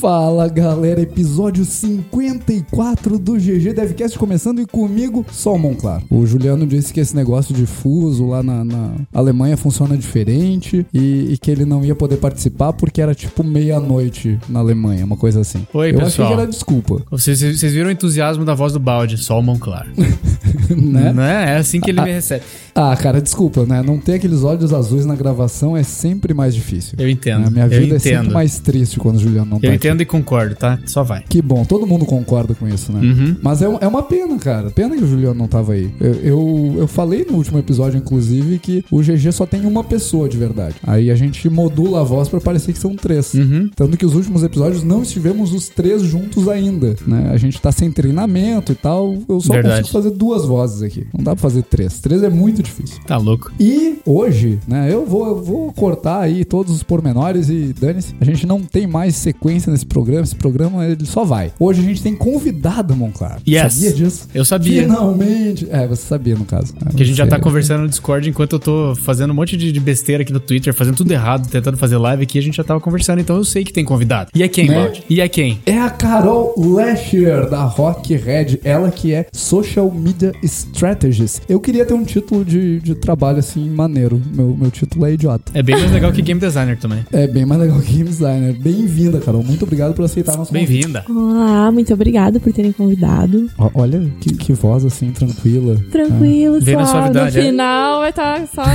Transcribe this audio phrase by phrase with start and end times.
[0.00, 6.02] Fala galera, episódio 54 do GG Devcast começando e comigo, Salmon Claro.
[6.10, 11.34] O Juliano disse que esse negócio de fuso lá na, na Alemanha funciona diferente e,
[11.34, 15.42] e, que ele não ia poder participar porque era tipo meia-noite na Alemanha, uma coisa
[15.42, 15.66] assim.
[15.74, 16.06] Oi, Eu pessoal.
[16.06, 17.02] achei que era desculpa.
[17.10, 19.90] Vocês, vocês viram o entusiasmo da voz do balde, Salmon Claro.
[20.74, 21.12] né?
[21.12, 21.52] Não é?
[21.52, 22.42] É assim que ele me recebe.
[22.82, 23.82] Ah, cara, desculpa, né?
[23.82, 26.94] Não ter aqueles olhos azuis na gravação é sempre mais difícil.
[26.98, 27.40] Eu entendo.
[27.40, 27.46] Né?
[27.46, 28.32] A minha eu vida é sempre entendo.
[28.32, 29.76] mais triste quando o Juliano não tá Eu aqui.
[29.76, 30.78] entendo e concordo, tá?
[30.86, 31.22] Só vai.
[31.28, 33.00] Que bom, todo mundo concorda com isso, né?
[33.00, 33.36] Uhum.
[33.42, 34.70] Mas é, é uma pena, cara.
[34.70, 35.90] Pena que o Juliano não tava aí.
[36.00, 40.26] Eu, eu, eu falei no último episódio, inclusive, que o GG só tem uma pessoa
[40.26, 40.76] de verdade.
[40.82, 43.34] Aí a gente modula a voz pra parecer que são três.
[43.34, 43.68] Uhum.
[43.76, 47.28] Tanto que os últimos episódios não estivemos os três juntos ainda, né?
[47.30, 49.18] A gente tá sem treinamento e tal.
[49.28, 49.82] Eu só Verdade.
[49.82, 51.06] consigo fazer duas vozes aqui.
[51.14, 51.98] Não dá pra fazer três.
[51.98, 52.69] Três é muito difícil.
[53.06, 53.52] Tá louco.
[53.58, 58.14] E hoje, né, eu vou, eu vou cortar aí todos os pormenores e dane-se.
[58.20, 60.22] A gente não tem mais sequência nesse programa.
[60.22, 61.52] Esse programa ele só vai.
[61.58, 63.40] Hoje a gente tem convidado, Monclar.
[63.46, 63.74] Yes.
[63.74, 64.28] Sabia disso?
[64.34, 64.82] Eu sabia.
[64.82, 65.66] Finalmente.
[65.70, 66.74] É, você sabia no caso.
[66.86, 69.56] É, Que a gente já tá conversando no Discord enquanto eu tô fazendo um monte
[69.56, 72.64] de, besteira aqui no Twitter, fazendo tudo errado, tentando fazer live aqui, a gente já
[72.64, 74.30] tava conversando, então eu sei que tem convidado.
[74.34, 74.92] E é quem, Né?
[75.08, 75.58] E é quem?
[75.64, 81.40] É a Carol Lasher da Rock Red, ela que é Social Media Strategist.
[81.48, 84.20] Eu queria ter um título de, de trabalho assim maneiro.
[84.34, 85.52] Meu, meu título é idiota.
[85.54, 87.04] É bem mais legal que Game Designer também.
[87.12, 88.54] É bem mais legal que Game Designer.
[88.58, 89.42] Bem-vinda, Carol.
[89.42, 90.68] Muito obrigado por aceitar nosso convite.
[90.68, 91.04] Bem-vinda.
[91.08, 93.48] Olá, muito obrigada por terem convidado.
[93.58, 95.76] Ó, Olha que, que voz assim, tranquila.
[95.90, 97.12] Tranquilo, Vem na suave.
[97.14, 97.46] suavidade, No é?
[97.46, 98.62] final vai estar só.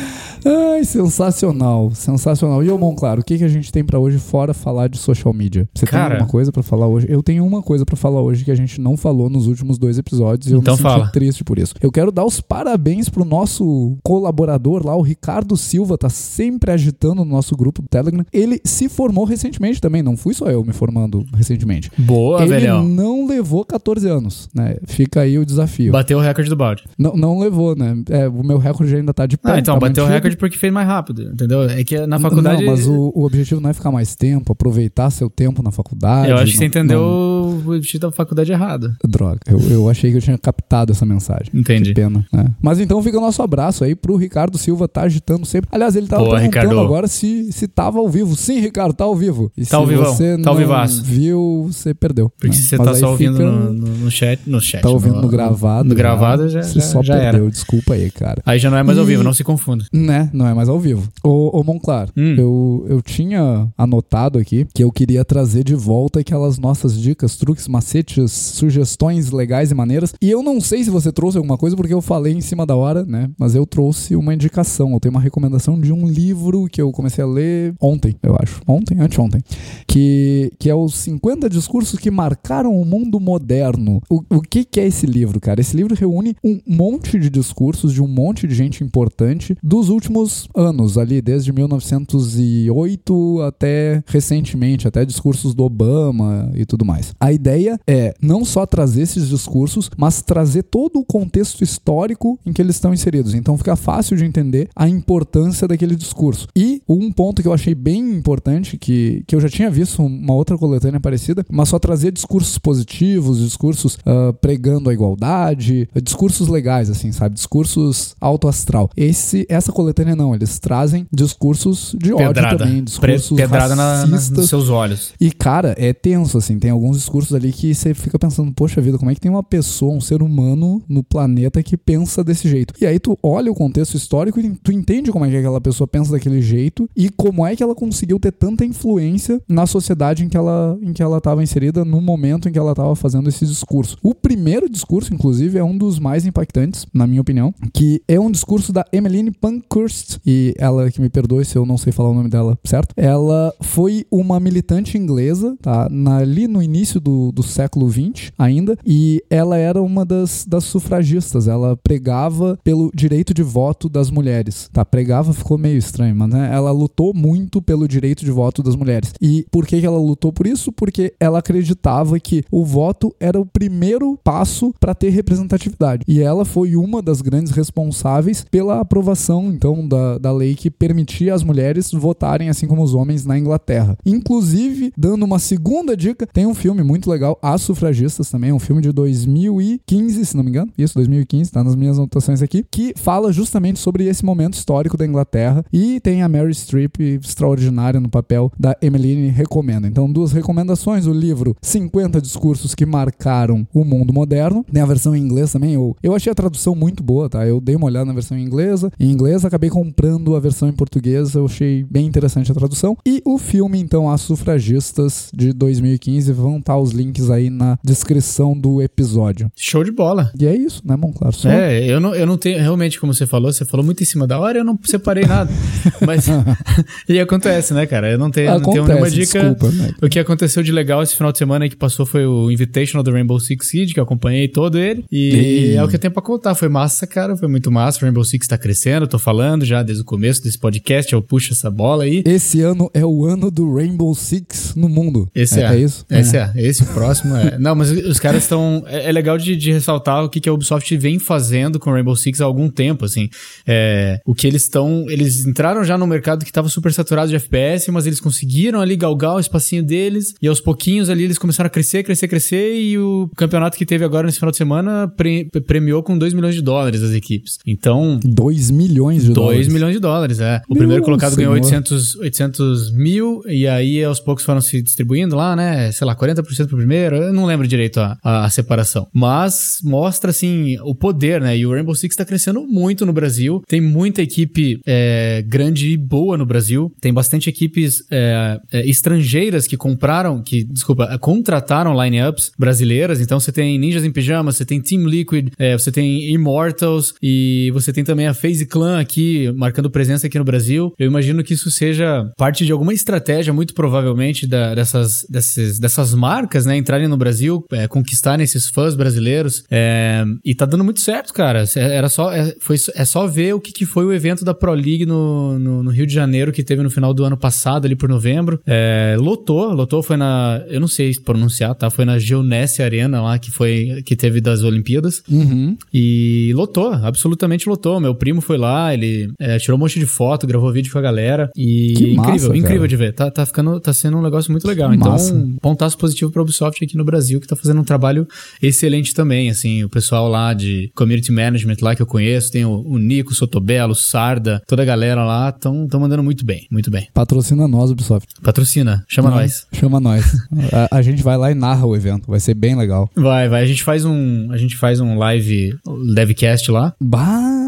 [0.44, 2.62] Ai, sensacional, sensacional.
[2.64, 5.32] E ô, Claro, o que, que a gente tem pra hoje fora falar de social
[5.32, 5.68] media?
[5.74, 6.04] Você Cara.
[6.06, 7.06] tem alguma coisa pra falar hoje?
[7.08, 9.96] Eu tenho uma coisa pra falar hoje que a gente não falou nos últimos dois
[9.98, 11.10] episódios e eu Então me senti fala.
[11.12, 11.74] triste por isso.
[11.80, 17.16] Eu quero dar os parabéns pro nosso colaborador lá, o Ricardo Silva, tá sempre agitando
[17.16, 18.24] no nosso grupo do Telegram.
[18.32, 21.90] Ele se formou recentemente também, não fui só eu me formando recentemente.
[21.98, 22.82] Boa, Ele velhão.
[22.86, 24.76] não levou 14 anos, né?
[24.86, 25.92] Fica aí o desafio.
[25.92, 26.84] Bateu o recorde do balde.
[26.98, 27.96] Não, não levou, né?
[28.10, 29.52] É, o meu recorde ainda tá de pé.
[29.52, 30.20] Ah, então, tá bateu o mantido.
[30.30, 31.62] Recorde porque fez mais rápido, entendeu?
[31.62, 32.64] É que na faculdade.
[32.64, 36.30] Não, mas o, o objetivo não é ficar mais tempo, aproveitar seu tempo na faculdade.
[36.30, 38.92] Eu acho que você entendeu não- objetivo da faculdade errado.
[39.04, 41.50] Droga, eu, eu achei que eu tinha captado essa mensagem.
[41.54, 41.90] Entendi.
[41.90, 42.24] Que pena.
[42.32, 42.46] né?
[42.62, 45.68] Mas então fica o nosso abraço aí pro Ricardo Silva, tá agitando sempre.
[45.72, 46.80] Aliás, ele tava Boa, perguntando Ricardo.
[46.80, 48.34] agora se, se tava ao vivo.
[48.36, 49.50] Sim, Ricardo, tá ao vivo.
[49.56, 51.02] E Tá ao vivão, você tá ao vivaço.
[51.02, 52.30] viu, você perdeu.
[52.30, 52.52] Porque né?
[52.54, 54.40] se você Mas tá só ouvindo fica- no, no- no chat.
[54.46, 54.82] No chat.
[54.82, 55.88] Tá ouvindo no gravado.
[55.88, 57.50] No gravado já, Você já, só já perdeu, era.
[57.50, 58.42] desculpa aí, cara.
[58.44, 59.84] Aí já não é mais ao E- vivo, não se confunda.
[59.92, 60.28] Né?
[60.32, 61.08] Não é mais ao vivo.
[61.22, 62.34] Ô, ô Monclar, Hum.
[62.38, 67.66] eu, eu tinha anotado aqui que eu queria trazer de volta aquelas nossas dicas, truques,
[67.66, 70.12] macetes, sugestões legais e maneiras.
[70.20, 72.76] E eu não sei se você trouxe alguma coisa, porque eu falei em cima da
[72.76, 73.30] hora, né?
[73.38, 74.92] Mas eu trouxe uma indicação.
[74.92, 78.60] Eu tenho uma recomendação de um livro que eu comecei a ler ontem, eu acho.
[78.66, 79.00] Ontem?
[79.00, 79.40] Anteontem.
[79.88, 84.02] Que, que é os 50 discursos que marcaram o mundo moderno.
[84.08, 85.60] O, o que, que é esse livro, cara?
[85.60, 90.48] Esse livro reúne um monte de discursos de um monte de gente importante dos últimos
[90.54, 97.14] anos, ali, desde 1908 até recentemente, até discursos do Obama e tudo mais.
[97.18, 102.52] A ideia é não só trazer esses discursos, mas trazer todo o contexto histórico em
[102.52, 103.34] que eles estão inseridos.
[103.34, 106.46] Então fica fácil de entender a importância daquele discurso.
[106.56, 110.34] E um ponto que eu achei bem importante, que, que eu já tinha visto uma
[110.34, 116.90] outra coletânea parecida, mas só trazer discursos positivos, discursos ah, pregando a igualdade, discursos legais,
[116.90, 117.34] assim, sabe?
[117.34, 118.90] Discursos alto astral.
[118.96, 122.58] Esse, essa coletânea não, eles trazem discursos de ódio Pedrada.
[122.58, 122.82] também, Pre-
[123.16, 124.38] discursos pedrada na, na- racistas.
[124.38, 125.12] nos seus olhos.
[125.20, 126.58] E, cara, é tenso, assim.
[126.58, 129.42] Tem alguns discursos ali que você fica pensando, poxa vida, como é que tem uma
[129.42, 132.74] pessoa, um ser humano no planeta que pensa desse jeito?
[132.80, 135.86] E aí tu olha o contexto histórico e tu entende como é que aquela pessoa
[135.86, 140.28] pensa daquele jeito e como é que ela conseguiu ter tanta influência na sociedade em
[140.28, 143.44] que ela em que ela estava inserida no momento em que ela estava fazendo esse
[143.46, 143.96] discurso.
[144.02, 148.30] O primeiro discurso, inclusive, é um dos mais impactantes, na minha opinião, que é um
[148.30, 152.14] discurso da Emmeline Pankhurst, e ela que me perdoe se eu não sei falar o
[152.14, 152.94] nome dela, certo?
[152.96, 155.88] Ela foi uma militante inglesa, tá?
[155.90, 160.64] Na- ali no início do, do século XX ainda, e ela era uma das, das
[160.64, 161.48] sufragistas.
[161.48, 164.68] Ela pregava pelo direito de voto das mulheres.
[164.72, 168.76] Tá, pregava ficou meio estranho, mas né, ela lutou muito pelo direito de voto das
[168.76, 169.12] mulheres.
[169.20, 170.72] E por que, ela lutou por isso?
[170.72, 176.04] Porque ela acreditava que o voto era o primeiro passo para ter representatividade.
[176.06, 181.34] E ela foi uma das grandes responsáveis pela aprovação, então, da, da lei que permitia
[181.34, 183.96] às mulheres votarem assim como os homens na Inglaterra.
[184.04, 188.82] Inclusive, dando uma segunda dica, tem um filme muito legal, As Sufragistas também, um filme
[188.82, 190.72] de 2015, se não me engano.
[190.76, 195.06] Isso, 2015, tá nas minhas anotações aqui, que fala justamente sobre esse momento histórico da
[195.06, 199.86] Inglaterra e tem a Mary Streep extraordinária no papel da Emmeline recomendo.
[199.86, 204.64] Então, duas recomendações, o livro 50 discursos que marcaram o mundo moderno.
[204.72, 205.74] Tem a versão em inglês também.
[205.74, 207.46] Eu, eu achei a tradução muito boa, tá?
[207.46, 208.90] Eu dei uma olhada na versão inglesa.
[208.98, 211.34] Em inglês, acabei comprando a versão em português.
[211.34, 212.96] Eu achei bem interessante a tradução.
[213.06, 216.32] E o filme, então, As Sufragistas, de 2015.
[216.32, 219.50] Vão estar os links aí na descrição do episódio.
[219.56, 220.30] Show de bola.
[220.38, 221.32] E é isso, né, Monclar?
[221.32, 221.48] Só...
[221.48, 224.26] É, eu não, eu não tenho, realmente, como você falou, você falou muito em cima
[224.26, 225.50] da hora, eu não separei nada.
[226.06, 226.26] Mas,
[227.08, 228.10] e acontece, né, cara?
[228.10, 229.40] Eu não tenho, não tenho nenhuma dica.
[229.40, 229.90] Desculpa, né?
[230.02, 233.10] O que aconteceu de legal esse final de semana que passou foi o Invitational do
[233.12, 235.04] Rainbow Six Siege, que eu acompanhei todo ele.
[235.10, 236.54] E, E- é o que eu tenho pra contar.
[236.54, 237.36] Foi massa, cara.
[237.36, 237.98] Foi muito massa.
[237.98, 241.12] O Rainbow Six tá crescendo, tô falando já desde o começo desse podcast.
[241.12, 242.22] Eu puxo essa bola aí.
[242.26, 245.28] Esse ano é o ano do Rainbow Six no mundo.
[245.34, 245.64] Esse é.
[245.74, 246.04] é, isso?
[246.10, 246.50] Esse é.
[246.56, 247.56] Esse próximo é.
[247.60, 248.84] Não, mas os caras estão.
[248.86, 252.16] É, é legal de, de ressaltar o que, que a Ubisoft vem fazendo com Rainbow
[252.16, 253.28] Six há algum tempo, assim.
[253.66, 255.06] É, o que eles estão.
[255.08, 258.96] Eles entraram já no mercado que estava super saturado de FPS, mas eles conseguiram ali
[258.96, 260.34] galgar o espacinho deles.
[260.40, 262.74] E aos pouquinhos ali eles começaram a crescer, crescer, crescer.
[262.80, 266.54] E o campeonato que teve agora nesse final de semana pre- premiou com 2 milhões
[266.54, 267.58] de dólares as equipes.
[267.66, 269.68] Então, 2 milhões de 2 dólares.
[269.68, 270.60] milhões de dólares, é.
[270.68, 271.64] O Meu primeiro colocado ganhou senhor.
[271.64, 275.92] 800, 800 mil, e aí aos poucos foram se distribuindo lá, né?
[275.92, 279.08] Sei lá, 40% pro primeiro, eu não lembro direito a, a, separação.
[279.12, 281.56] Mas mostra, assim, o poder, né?
[281.56, 283.62] E o Rainbow Six tá crescendo muito no Brasil.
[283.66, 286.92] Tem muita equipe é, grande e boa no Brasil.
[287.00, 293.20] Tem bastante equipes é, é, estrangeiras que compraram, que, desculpa, contrataram lineups brasileiras.
[293.20, 297.70] Então você tem Ninjas em Pijamas, você tem Team Liquid, é, você tem Immortals e
[297.72, 300.92] você tem também a FaZe Clan aqui, marcando presença aqui no Brasil.
[300.98, 306.12] Eu imagino que isso seja parte de alguma estratégia, muito provavelmente, da- dessas, desses, dessas
[306.12, 306.76] marcas, né?
[306.76, 309.64] Entrarem no Brasil, é, conquistarem esses fãs brasileiros.
[309.70, 311.64] É, e tá dando muito certo, cara.
[311.76, 314.72] Era só, é, foi, é só ver o que, que foi o evento da Pro
[314.74, 317.94] League no, no, no Rio de Janeiro, que teve no final do ano passado, ali
[317.96, 318.60] por novembro.
[318.66, 320.62] É, lotou, lotou, foi na.
[320.68, 321.88] Eu não sei pronunciar, tá?
[321.90, 324.02] Foi na Geonesse Arena lá, que foi.
[324.04, 325.22] que teve das Olimpíadas.
[325.30, 325.76] Uhum.
[325.92, 328.00] E lotou, absolutamente lotou.
[328.00, 331.02] Meu primo foi lá, ele é, tirou um monte de foto, gravou vídeo com a
[331.02, 331.50] galera.
[331.56, 333.12] E Que incrível, incrível de ver.
[333.12, 334.92] Tá, tá ficando, tá sendo um negócio muito legal.
[334.94, 335.34] Então, massa.
[335.34, 338.26] um pontaço positivo pra Ubisoft aqui no Brasil, que tá fazendo um trabalho
[338.62, 339.50] excelente também.
[339.50, 343.34] Assim, o pessoal lá de community management lá que eu conheço, tem o, o Nico,
[343.34, 347.08] Sotobelo, Sarda, toda a galera lá, estão mandando muito bem, muito bem.
[347.12, 348.28] Patrocina nós, Ubisoft.
[348.42, 349.66] Patrocina, chama nós.
[349.72, 350.24] Chama nós.
[350.72, 352.30] a, a gente vai lá e narra o evento.
[352.30, 353.10] Vai ser bem legal.
[353.14, 353.62] Vai, vai.
[353.62, 355.74] A gente faz um, a gente faz um live
[356.14, 356.94] devcast lá.
[357.00, 357.59] Bah!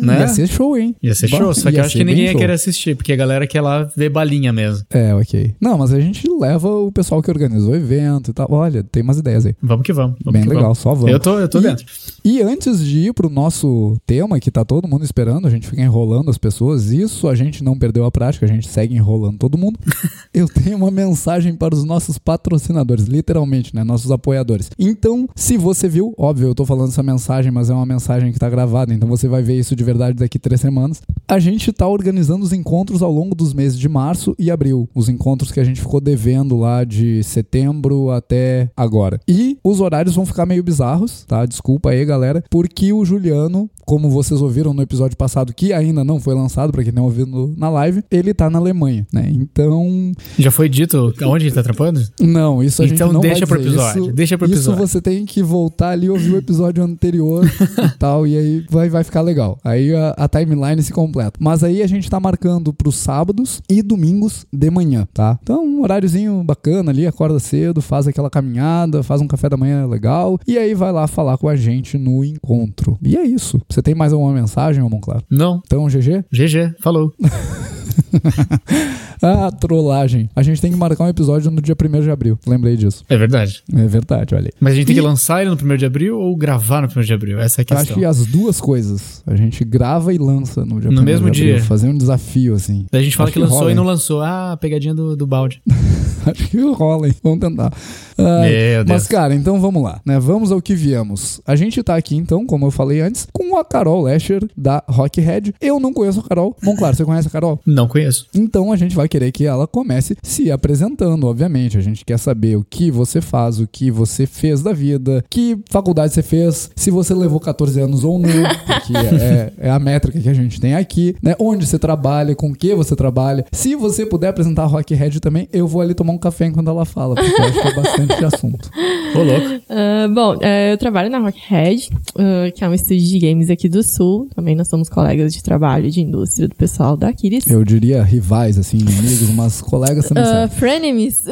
[0.00, 0.20] Né?
[0.20, 0.94] Ia ser show, hein?
[1.02, 2.40] Ia ser show, só que eu acho que ninguém ia show.
[2.40, 4.84] querer assistir, porque a galera quer lá ver balinha mesmo.
[4.90, 5.54] É, ok.
[5.60, 8.46] Não, mas a gente leva o pessoal que organizou o evento e tal.
[8.50, 9.54] Olha, tem umas ideias aí.
[9.62, 10.16] Vamos que vamos.
[10.24, 10.78] vamos Bem que legal, vamos.
[10.78, 11.10] só vamos.
[11.10, 11.84] Eu tô, eu tô E- dentro.
[12.30, 15.80] E antes de ir pro nosso tema, que tá todo mundo esperando, a gente fica
[15.80, 19.56] enrolando as pessoas, isso a gente não perdeu a prática, a gente segue enrolando todo
[19.56, 19.78] mundo.
[20.34, 23.82] eu tenho uma mensagem para os nossos patrocinadores, literalmente, né?
[23.82, 24.70] Nossos apoiadores.
[24.78, 28.38] Então, se você viu, óbvio, eu tô falando essa mensagem, mas é uma mensagem que
[28.38, 31.00] tá gravada, então você vai ver isso de verdade daqui três semanas.
[31.26, 34.86] A gente tá organizando os encontros ao longo dos meses de março e abril.
[34.94, 39.18] Os encontros que a gente ficou devendo lá de setembro até agora.
[39.26, 41.46] E os horários vão ficar meio bizarros, tá?
[41.46, 42.17] Desculpa aí, galera,
[42.50, 46.82] porque o Juliano, como vocês ouviram no episódio passado, que ainda não foi lançado, pra
[46.84, 49.30] quem não ouviu no- na live, ele tá na Alemanha, né?
[49.32, 52.00] Então, Já foi dito aonde ele tá trampando?
[52.20, 53.76] não, isso a gente Então não deixa vai pro dizer.
[53.76, 54.86] episódio, Isso, deixa pro Isso episódio.
[54.86, 57.48] você tem que voltar ali e ouvir o episódio anterior e
[57.98, 59.58] tal, e aí vai, vai ficar legal.
[59.64, 61.38] Aí a, a timeline se completa.
[61.40, 65.38] Mas aí a gente tá marcando pros sábados e domingos de manhã, tá?
[65.42, 69.86] Então, um horáriozinho bacana ali, acorda cedo, faz aquela caminhada, faz um café da manhã
[69.86, 72.98] legal, e aí vai lá falar com a gente no encontro.
[73.02, 73.60] E é isso.
[73.68, 75.22] Você tem mais alguma mensagem, Monclar?
[75.30, 75.60] Não.
[75.66, 76.24] Então, GG?
[76.32, 77.12] GG, falou.
[79.22, 80.28] ah, trollagem.
[80.34, 82.38] A gente tem que marcar um episódio no dia 1 de abril.
[82.46, 83.04] Lembrei disso.
[83.08, 83.62] É verdade.
[83.74, 84.52] É verdade, olha aí.
[84.60, 86.88] Mas a gente tem E- que lançar ele no 1 de abril ou gravar no
[86.88, 87.38] 1 de abril?
[87.40, 87.96] Essa é a Acho questão.
[87.98, 89.22] que as duas coisas.
[89.26, 91.56] A gente grava e lança no dia No 1º mesmo de abril.
[91.56, 91.64] dia.
[91.64, 92.86] Fazer um desafio, assim.
[92.90, 94.22] Daí a gente fala Acho que lançou rola, e não lançou.
[94.22, 95.60] Ah, pegadinha do, do balde.
[96.26, 97.14] Acho que rola, hein?
[97.22, 97.72] Vamos tentar.
[98.18, 98.86] Ai, Meu Deus.
[98.88, 100.18] mas, cara, então vamos lá, né?
[100.18, 101.40] Vamos ao que viemos.
[101.46, 105.54] A gente tá aqui, então, como eu falei antes, com a Carol Lesher, da Rockhead.
[105.60, 106.54] Eu não conheço a Carol.
[106.62, 107.60] Bom, claro, você conhece a Carol?
[107.64, 108.26] Não conheço.
[108.34, 111.78] Então a gente vai querer que ela comece se apresentando, obviamente.
[111.78, 115.58] A gente quer saber o que você faz, o que você fez da vida, que
[115.70, 118.28] faculdade você fez, se você levou 14 anos ou não,
[118.66, 121.34] porque é, é a métrica que a gente tem aqui, né?
[121.38, 123.44] Onde você trabalha, com o que você trabalha.
[123.52, 126.84] Se você puder apresentar a Rockhead também, eu vou ali tomar um café enquanto ela
[126.84, 128.70] fala, porque eu acho que é bastante assunto.
[129.14, 129.64] Ô, louco.
[129.68, 133.68] Ah, bom, eh, eu trabalho na Rockhead, ah, que é um estúdio de games aqui
[133.68, 134.28] do Sul.
[134.34, 137.46] Também nós somos colegas de trabalho de indústria do pessoal da Kiris.
[137.46, 141.22] Eu diria rivais, assim, inimigos, mas colegas também Uh, frenemies.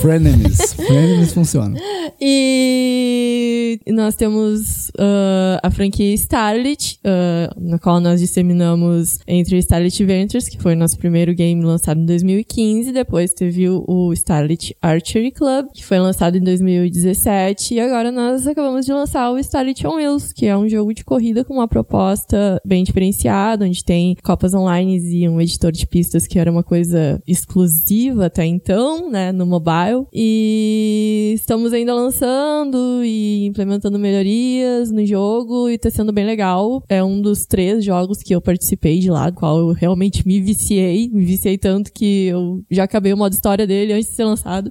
[0.00, 0.72] Frenemies.
[0.86, 1.76] Frenemies funciona.
[2.20, 3.43] E
[3.88, 10.60] nós temos uh, a franquia Starlit, uh, na qual nós disseminamos entre Starlit Ventures, que
[10.60, 12.92] foi nosso primeiro game lançado em 2015.
[12.92, 17.74] Depois teve o Starlit Archery Club, que foi lançado em 2017.
[17.74, 21.04] E agora nós acabamos de lançar o Starlit On Wheels, que é um jogo de
[21.04, 26.26] corrida com uma proposta bem diferenciada, onde tem copas online e um editor de pistas,
[26.26, 30.06] que era uma coisa exclusiva até então, né, no mobile.
[30.12, 33.63] E estamos ainda lançando e implementando
[33.98, 36.82] melhorias no jogo e tá sendo bem legal.
[36.88, 40.40] É um dos três jogos que eu participei de lá, do qual eu realmente me
[40.40, 41.08] viciei.
[41.12, 44.70] Me viciei tanto que eu já acabei o modo história dele antes de ser lançado.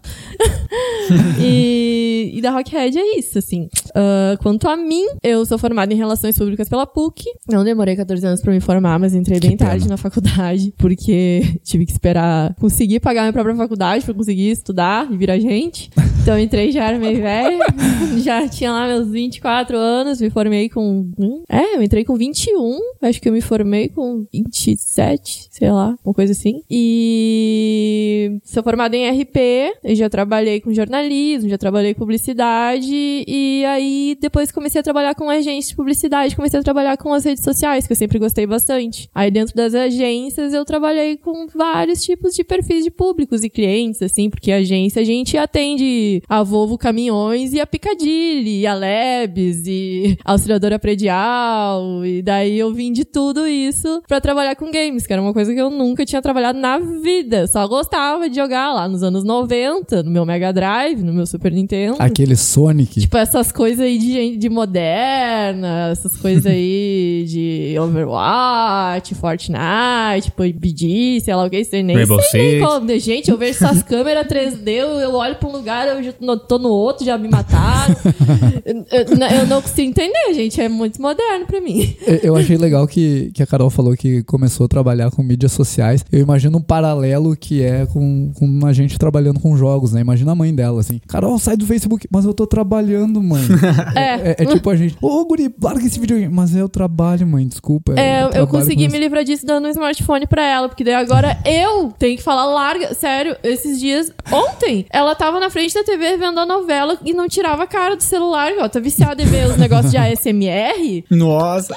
[1.39, 3.67] e, e da Rockhead é isso, assim.
[3.93, 7.25] Ah, quanto a mim, eu sou formada em Relações Públicas pela PUC.
[7.49, 11.85] Não demorei 14 anos pra me formar, mas entrei bem tarde na faculdade, porque tive
[11.85, 15.89] que esperar conseguir pagar minha própria faculdade pra conseguir estudar e virar gente.
[16.23, 17.65] Então entrei já era meio velha,
[18.23, 21.11] já tinha lá meus 24 anos, me formei com.
[21.49, 26.13] É, eu entrei com 21, acho que eu me formei com 27, sei lá, uma
[26.13, 26.61] coisa assim.
[26.71, 33.65] E sou formada em RP, eu já trabalhei com jornalismo, já trabalhei com publicidade, e
[33.65, 37.43] aí depois comecei a trabalhar com agência de publicidade, comecei a trabalhar com as redes
[37.43, 39.09] sociais, que eu sempre gostei bastante.
[39.13, 44.01] Aí dentro das agências eu trabalhei com vários tipos de perfis de públicos e clientes,
[44.01, 49.63] assim, porque agência a gente atende a Volvo Caminhões e a Piccadilly, e a Lebes
[49.65, 55.07] e a Auxiliadora Predial, e daí eu vim de tudo isso pra trabalhar com games,
[55.07, 57.47] que era uma coisa que eu nunca tinha trabalhado na vida.
[57.47, 61.51] Só gostava de jogar lá nos anos 90, no meu Mega Drive, no meu Super
[61.51, 61.97] Nintendo.
[61.99, 63.01] Aquele Sonic.
[63.01, 71.35] Tipo, essas coisas aí de de moderna, essas coisas aí de Overwatch, Fortnite, PUBG, sei
[71.35, 72.99] lá o que, nem Rainbow sei nem como.
[72.99, 76.57] Gente, eu vejo essas câmeras 3D, eu, eu olho pra um lugar, eu no- tô
[76.57, 77.95] no outro, já me mataram.
[78.65, 81.95] eu, eu- eu não consigo entender, gente, é muito moderno pra mim.
[82.05, 85.51] Eu- Eu achei legal que, que a Carol falou que começou a trabalhar com mídias
[85.51, 86.03] sociais.
[86.11, 90.01] Eu imagino um paralelo que é com, com a gente trabalhando com jogos, né?
[90.01, 90.99] Imagina a mãe dela, assim.
[91.07, 92.07] Carol, sai do Facebook.
[92.11, 93.43] Mas eu tô trabalhando, mãe.
[93.95, 94.31] É.
[94.31, 94.95] É, é tipo a gente.
[95.01, 96.33] Ô, guri, larga esse videogame.
[96.33, 97.93] Mas eu trabalho, mãe, desculpa.
[97.99, 101.37] É, eu trabalho consegui me livrar disso dando um smartphone pra ela, porque daí agora
[101.45, 102.93] eu tenho que falar larga.
[102.93, 107.27] Sério, esses dias, ontem, ela tava na frente da TV vendo a novela e não
[107.27, 108.67] tirava a cara do celular, ó.
[108.67, 111.03] Tá viciada em ver os negócios de ASMR.
[111.11, 111.73] Nossa.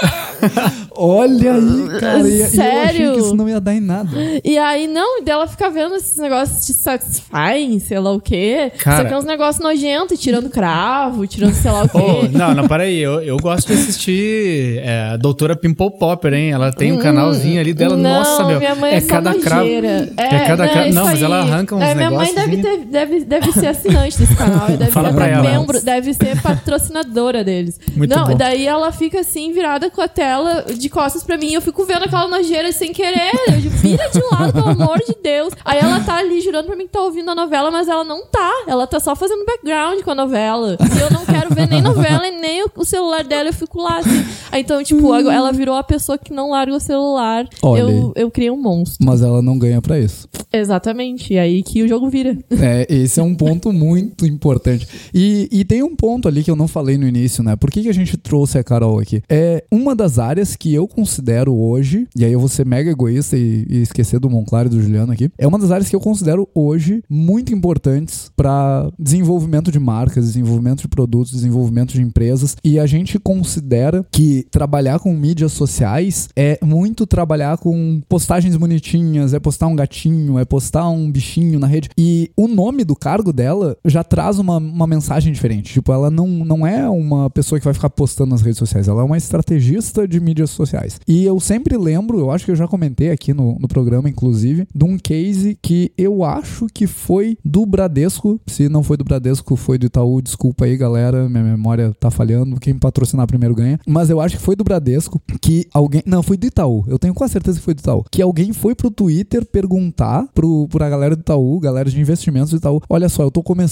[0.95, 2.19] Olha aí, cara.
[2.21, 3.13] e- e Eu achei Sério?
[3.15, 4.11] que isso não ia dar em nada.
[4.45, 8.73] E aí, não, e dela fica vendo esses negócios te satisfying, sei lá o quê.
[8.79, 8.99] Cara.
[9.03, 11.99] Só que é uns negócios nojentos, tirando cravo, tirando sei lá o quê.
[11.99, 12.99] Oh, não, não, para aí.
[12.99, 16.51] Eu, eu gosto de assistir é, a doutora Pimple Popper, hein?
[16.53, 17.95] Ela tem um canalzinho ali dela.
[17.97, 18.59] Hum, não, Nossa, meu.
[18.59, 19.63] minha mãe é, é cada cravo.
[19.63, 20.13] nojeira.
[20.17, 20.93] É, cada não, cravo.
[20.95, 21.25] Não, mas aí.
[21.25, 24.69] ela arranca uns é, Minha mãe deve, ter- deve, deve ser assinante desse canal.
[24.69, 25.43] Deve Fala ser pra ela.
[25.43, 27.81] membro, deve ser patrocinadora deles.
[27.95, 28.37] Muito não, bom.
[28.37, 31.49] daí ela fica assim, virada com a tela de costas pra mim.
[31.49, 33.31] e Eu fico vendo aquela nojeira sem querer.
[33.49, 35.53] Eu digo, vira de lado, pelo amor de Deus.
[35.65, 38.25] Aí ela tá ali jurando pra mim que tá ouvindo a novela, mas ela não
[38.27, 38.65] tá.
[38.67, 40.77] Ela tá só fazendo background com a novela.
[40.81, 43.49] E eu não quero ver nem novela e nem o, celular dela.
[43.49, 44.25] Eu fico lá assim.
[44.53, 47.47] Aí, então, tipo, agora ela virou a pessoa que não larga o celular.
[47.63, 49.05] Olha Eu, eu criei um monstro.
[49.05, 50.29] Mas ela não ganha pra isso.
[50.53, 51.35] Exatamente.
[51.35, 52.37] E aí que o jogo vira.
[52.51, 54.87] É, esse é um ponto muito muito importante.
[55.15, 57.57] E, e tem um ponto ali que eu não falei no início, né?
[57.57, 59.23] Por que, que a gente trouxe a Carol aqui?
[59.29, 63.37] É uma das áreas que eu considero hoje, e aí eu vou ser mega egoísta
[63.37, 66.01] e, e esquecer do Monclar e do Juliano aqui, é uma das áreas que eu
[66.01, 72.57] considero hoje muito importantes para desenvolvimento de marcas, desenvolvimento de produtos, desenvolvimento de empresas.
[72.63, 79.33] E a gente considera que trabalhar com mídias sociais é muito trabalhar com postagens bonitinhas,
[79.33, 81.89] é postar um gatinho, é postar um bichinho na rede.
[81.97, 85.73] E o nome do cargo dela já traz uma, uma mensagem diferente.
[85.73, 89.03] Tipo, ela não, não é uma pessoa que vai ficar postando nas redes sociais, ela
[89.03, 91.01] é uma estrategista de mídias sociais.
[91.07, 94.67] E eu sempre lembro, eu acho que eu já comentei aqui no, no programa, inclusive,
[94.75, 98.41] de um case que eu acho que foi do Bradesco.
[98.47, 100.21] Se não foi do Bradesco, foi do Itaú.
[100.21, 102.59] Desculpa aí, galera, minha memória tá falhando.
[102.59, 103.79] Quem patrocinar primeiro ganha.
[103.87, 106.03] Mas eu acho que foi do Bradesco que alguém.
[106.07, 106.85] Não, foi do Itaú.
[106.89, 108.05] Eu tenho quase certeza que foi do Itaú.
[108.11, 112.57] Que alguém foi pro Twitter perguntar pro, pra galera do Itaú, galera de investimentos do
[112.57, 113.66] Itaú: olha só, eu tô começando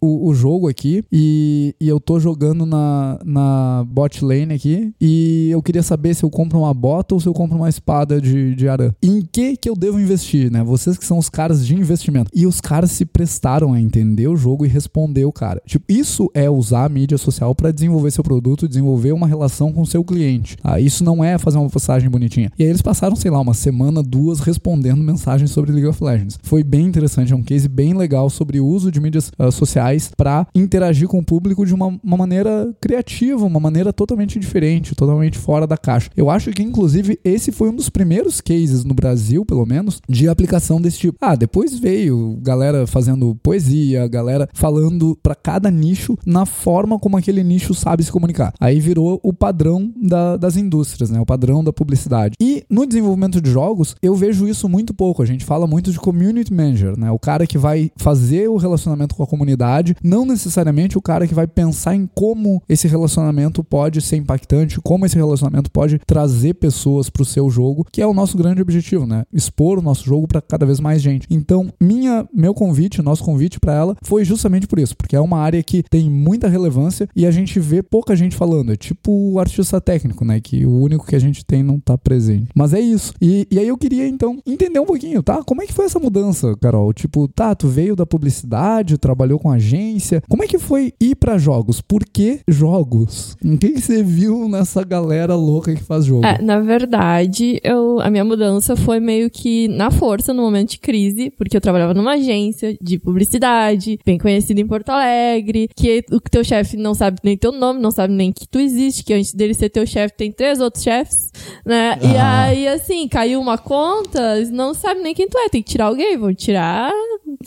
[0.00, 5.48] o, o jogo aqui e, e eu tô jogando na, na bot lane aqui e
[5.50, 8.54] eu queria saber se eu compro uma bota ou se eu compro uma espada de,
[8.54, 8.92] de arã.
[9.02, 10.62] Em que que eu devo investir, né?
[10.62, 12.30] Vocês que são os caras de investimento.
[12.34, 15.62] E os caras se prestaram a entender o jogo e responder o cara.
[15.66, 19.84] Tipo, isso é usar a mídia social para desenvolver seu produto, desenvolver uma relação com
[19.84, 20.56] seu cliente.
[20.62, 22.50] Ah, isso não é fazer uma postagem bonitinha.
[22.58, 26.38] E aí eles passaram, sei lá, uma semana, duas respondendo mensagens sobre League of Legends.
[26.42, 30.10] Foi bem interessante, é um case bem legal sobre o uso de mídias uh, sociais
[30.16, 35.38] para interagir com o público de uma, uma maneira criativa, uma maneira totalmente diferente, totalmente
[35.38, 36.10] fora da caixa.
[36.16, 40.28] Eu acho que, inclusive, esse foi um dos primeiros cases no Brasil, pelo menos, de
[40.28, 41.18] aplicação desse tipo.
[41.20, 47.42] Ah, depois veio galera fazendo poesia, galera falando para cada nicho na forma como aquele
[47.42, 48.52] nicho sabe se comunicar.
[48.60, 51.20] Aí virou o padrão da, das indústrias, né?
[51.20, 52.34] O padrão da publicidade.
[52.40, 55.22] E no desenvolvimento de jogos, eu vejo isso muito pouco.
[55.22, 57.10] A gente fala muito de community manager, né?
[57.10, 61.34] O cara que vai fazer o relacionamento com a comunidade, não necessariamente o cara que
[61.34, 67.10] vai pensar em como esse relacionamento pode ser impactante, como esse relacionamento pode trazer pessoas
[67.10, 69.24] pro seu jogo, que é o nosso grande objetivo, né?
[69.32, 71.26] Expor o nosso jogo para cada vez mais gente.
[71.30, 75.38] Então, minha, meu convite, nosso convite para ela foi justamente por isso, porque é uma
[75.38, 78.72] área que tem muita relevância e a gente vê pouca gente falando.
[78.72, 80.40] É tipo o artista técnico, né?
[80.40, 82.48] Que o único que a gente tem não tá presente.
[82.54, 83.12] Mas é isso.
[83.20, 85.42] E, e aí eu queria, então, entender um pouquinho, tá?
[85.42, 86.92] Como é que foi essa mudança, Carol?
[86.92, 90.20] Tipo, tá, tu veio da publicidade, trabalhou com agência.
[90.28, 91.80] Como é que foi ir para jogos?
[91.80, 93.36] Por que jogos?
[93.44, 96.26] O que, que você viu nessa galera louca que faz jogo?
[96.26, 100.78] É, na verdade, eu, a minha mudança foi meio que na força, no momento de
[100.78, 106.20] crise, porque eu trabalhava numa agência de publicidade, bem conhecida em Porto Alegre, que o
[106.20, 109.32] teu chefe não sabe nem teu nome, não sabe nem que tu existe, que antes
[109.32, 111.30] dele ser teu chefe tem três outros chefes,
[111.64, 111.96] né?
[112.02, 112.44] E Ah.
[112.46, 116.16] aí, assim, caiu uma conta, não sabe nem quem tu é, tem que tirar alguém,
[116.18, 116.90] vão tirar,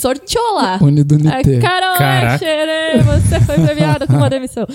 [0.01, 0.79] sorteou lá.
[0.81, 1.35] Unidunité.
[1.35, 2.37] Aí, Carol Caraca.
[2.37, 4.65] Xerê, você foi premiada com uma demissão.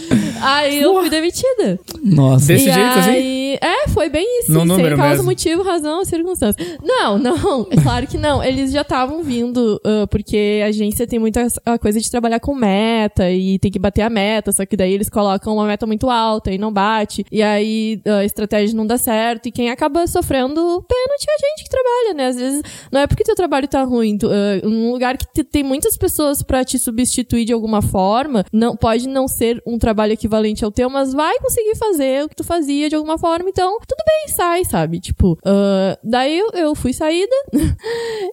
[0.41, 1.79] Aí eu fui demitida.
[2.03, 2.47] Nossa.
[2.47, 3.42] Desse e jeito, assim?
[3.61, 4.53] É, foi bem isso.
[4.53, 5.25] No sem causa, mesmo.
[5.25, 6.79] motivo, razão, circunstância.
[6.83, 8.43] Não, não, é claro que não.
[8.43, 12.55] Eles já estavam vindo, ah, porque a agência tem muita a coisa de trabalhar com
[12.55, 16.09] meta e tem que bater a meta, só que daí eles colocam uma meta muito
[16.11, 17.25] alta e não bate.
[17.31, 19.47] E aí a estratégia não dá certo.
[19.47, 20.55] E quem acaba sofrendo
[20.89, 22.27] pênalti é a gente que trabalha, né?
[22.29, 24.17] Às vezes não é porque teu trabalho tá ruim.
[24.19, 28.45] Tu, ah, num lugar que te- tem muitas pessoas pra te substituir de alguma forma,
[28.53, 32.37] não pode não ser um trabalho equivalente ao teu, mas vai conseguir fazer o que
[32.37, 33.42] tu fazia de alguma forma.
[33.49, 35.01] Então, tudo bem, sai, sabe?
[35.01, 37.35] Tipo, ah, daí eu, fui saída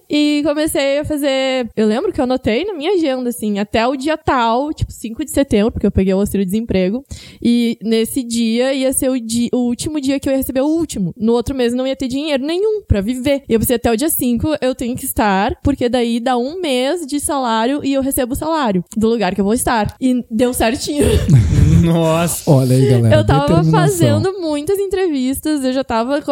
[0.08, 1.68] e comecei a fazer.
[1.76, 5.24] Eu lembro que eu anotei na minha agenda, assim, até o dia tal, tipo, 5
[5.24, 7.04] de setembro, porque eu peguei o auxílio-desemprego.
[7.42, 10.66] E nesse dia ia ser o, di- o último dia que eu ia receber o
[10.66, 11.12] último.
[11.16, 13.42] No outro mês não ia ter dinheiro nenhum pra viver.
[13.48, 16.60] E eu pensei, até o dia 5 eu tenho que estar, porque daí dá um
[16.60, 19.94] mês de salário e eu recebo o salário do lugar que eu vou estar.
[20.00, 21.04] E deu certinho.
[21.84, 22.50] Nossa.
[22.50, 23.16] Olha aí, galera.
[23.16, 26.22] Eu tava fazendo muitas entrevistas, eu já tava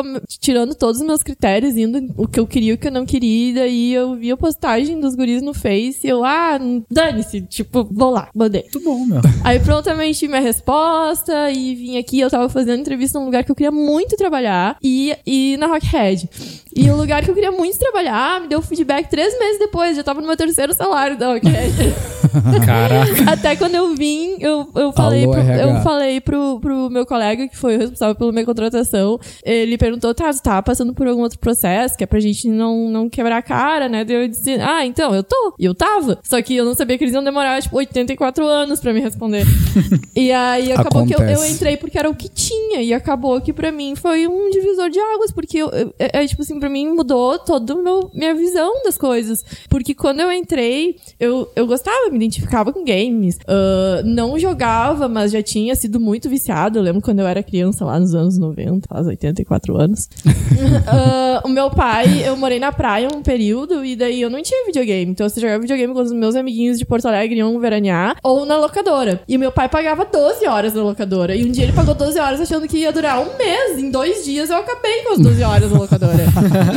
[0.41, 3.07] tirando todos os meus critérios, indo o que eu queria e o que eu não
[3.07, 6.59] queria, e daí eu vi a postagem dos guris no Face e eu, ah,
[6.91, 8.63] dane-se, tipo, vou lá, mandei.
[8.63, 9.21] Muito bom, meu.
[9.45, 13.57] Aí prontamente minha resposta e vim aqui, eu tava fazendo entrevista num lugar que eu
[13.57, 16.29] queria muito trabalhar e, e na Rockhead.
[16.75, 20.03] E o lugar que eu queria muito trabalhar me deu feedback três meses depois, já
[20.03, 21.95] tava no meu terceiro salário da Rockhead.
[22.65, 23.33] Caraca.
[23.33, 25.33] Até quando eu vim, eu, eu falei, Alô.
[25.41, 30.15] Eu falei pro, pro meu colega, que foi o responsável pela minha contratação, ele perguntou,
[30.15, 33.39] tá, tu tá passando por algum outro processo, que é pra gente não, não quebrar
[33.39, 34.05] a cara, né?
[34.05, 35.55] Daí eu disse, ah, então, eu tô.
[35.59, 36.19] E eu tava.
[36.23, 39.45] Só que eu não sabia que eles iam demorar, tipo, 84 anos pra me responder.
[40.15, 41.53] e aí acabou que eu, eu Acontece.
[41.55, 44.99] entrei porque era o que tinha, e acabou que pra mim foi um divisor de
[44.99, 47.75] águas, porque eu, eu- é, é, tipo assim, pra mim mudou toda
[48.15, 49.45] minha visão das coisas.
[49.69, 53.37] Porque quando eu entrei, eu, eu gostava, me identificava com games.
[53.37, 56.79] Uh, não jogava, mas já tinha sido muito viciado.
[56.79, 60.09] Eu lembro quando eu era criança, lá nos anos 90, faz 84 anos.
[60.27, 64.67] uh, o meu pai, eu morei na praia um período e daí eu não tinha
[64.67, 65.13] videogame.
[65.13, 68.57] Então eu jogava videogame com os meus amiguinhos de Porto Alegre iam veranear ou na
[68.57, 69.21] locadora.
[69.29, 71.35] E meu pai pagava 12 horas na locadora.
[71.35, 73.79] E um dia ele pagou 12 horas achando que ia durar um mês.
[73.79, 76.25] Em dois dias eu acabei com as 12 horas na locadora.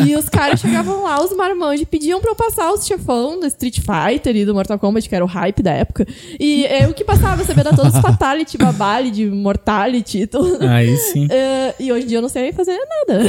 [0.06, 3.80] e os caras chegavam lá, os marmanjos, pediam pra eu passar os chefão do Street
[3.80, 6.06] Fighter e do Mortal Kombat, que era o hype da época.
[6.40, 8.02] E eu que passava, sabia dar todos os
[8.42, 10.68] Fatality, Babality, Mortality e tudo.
[10.68, 11.26] Aí sim.
[11.26, 13.24] Uh, e hoje em dia eu não sei fazer nada.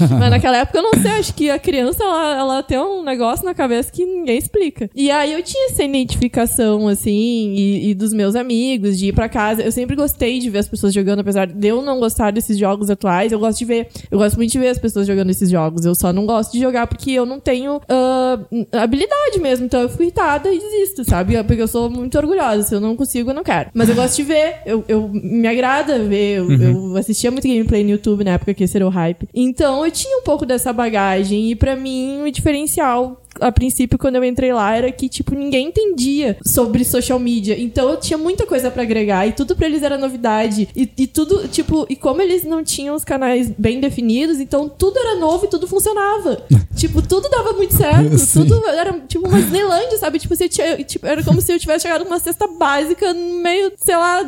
[0.18, 3.44] Mas naquela época eu não sei, acho que a criança ela, ela tem um negócio
[3.44, 4.88] na cabeça que ninguém explica.
[4.94, 9.28] E aí eu tinha essa identificação, assim, e, e dos meus amigos, de ir pra
[9.28, 9.62] casa.
[9.62, 12.90] Eu sempre gostei de ver as pessoas jogando, apesar de eu não gostar desses jogos
[12.90, 13.88] atuais, eu gosto de ver.
[14.10, 15.84] Eu gosto muito de ver as pessoas jogando esses jogos.
[15.84, 19.66] Eu só não gosto de jogar porque eu não tenho uh, habilidade mesmo.
[19.66, 21.42] Então eu fico irritada e desisto, sabe?
[21.44, 22.62] Porque eu sou muito orgulhosa.
[22.62, 23.70] Se eu não consigo, eu não quero.
[23.74, 24.56] Mas eu gosto de ver.
[24.66, 26.38] Eu, eu me agrada ver.
[26.38, 26.90] Eu, uhum.
[26.90, 29.28] eu assistia muito gameplay no YouTube na época que esse era o hype.
[29.34, 31.50] Então eu tinha um pouco dessa bagagem.
[31.50, 35.68] E para mim, o diferencial a princípio, quando eu entrei lá, era que, tipo, ninguém
[35.68, 37.58] entendia sobre social media.
[37.58, 40.68] Então eu tinha muita coisa para agregar e tudo para eles era novidade.
[40.74, 44.98] E, e, tudo, tipo, e como eles não tinham os canais bem definidos, então tudo
[44.98, 46.42] era novo e tudo funcionava.
[46.76, 48.32] tipo, tudo dava muito certo.
[48.32, 50.18] Tudo era, tipo, uma Disneylandia, sabe?
[50.18, 53.72] Tipo, você tinha, tipo, era como se eu tivesse chegado numa cesta básica no meio,
[53.76, 54.22] sei lá,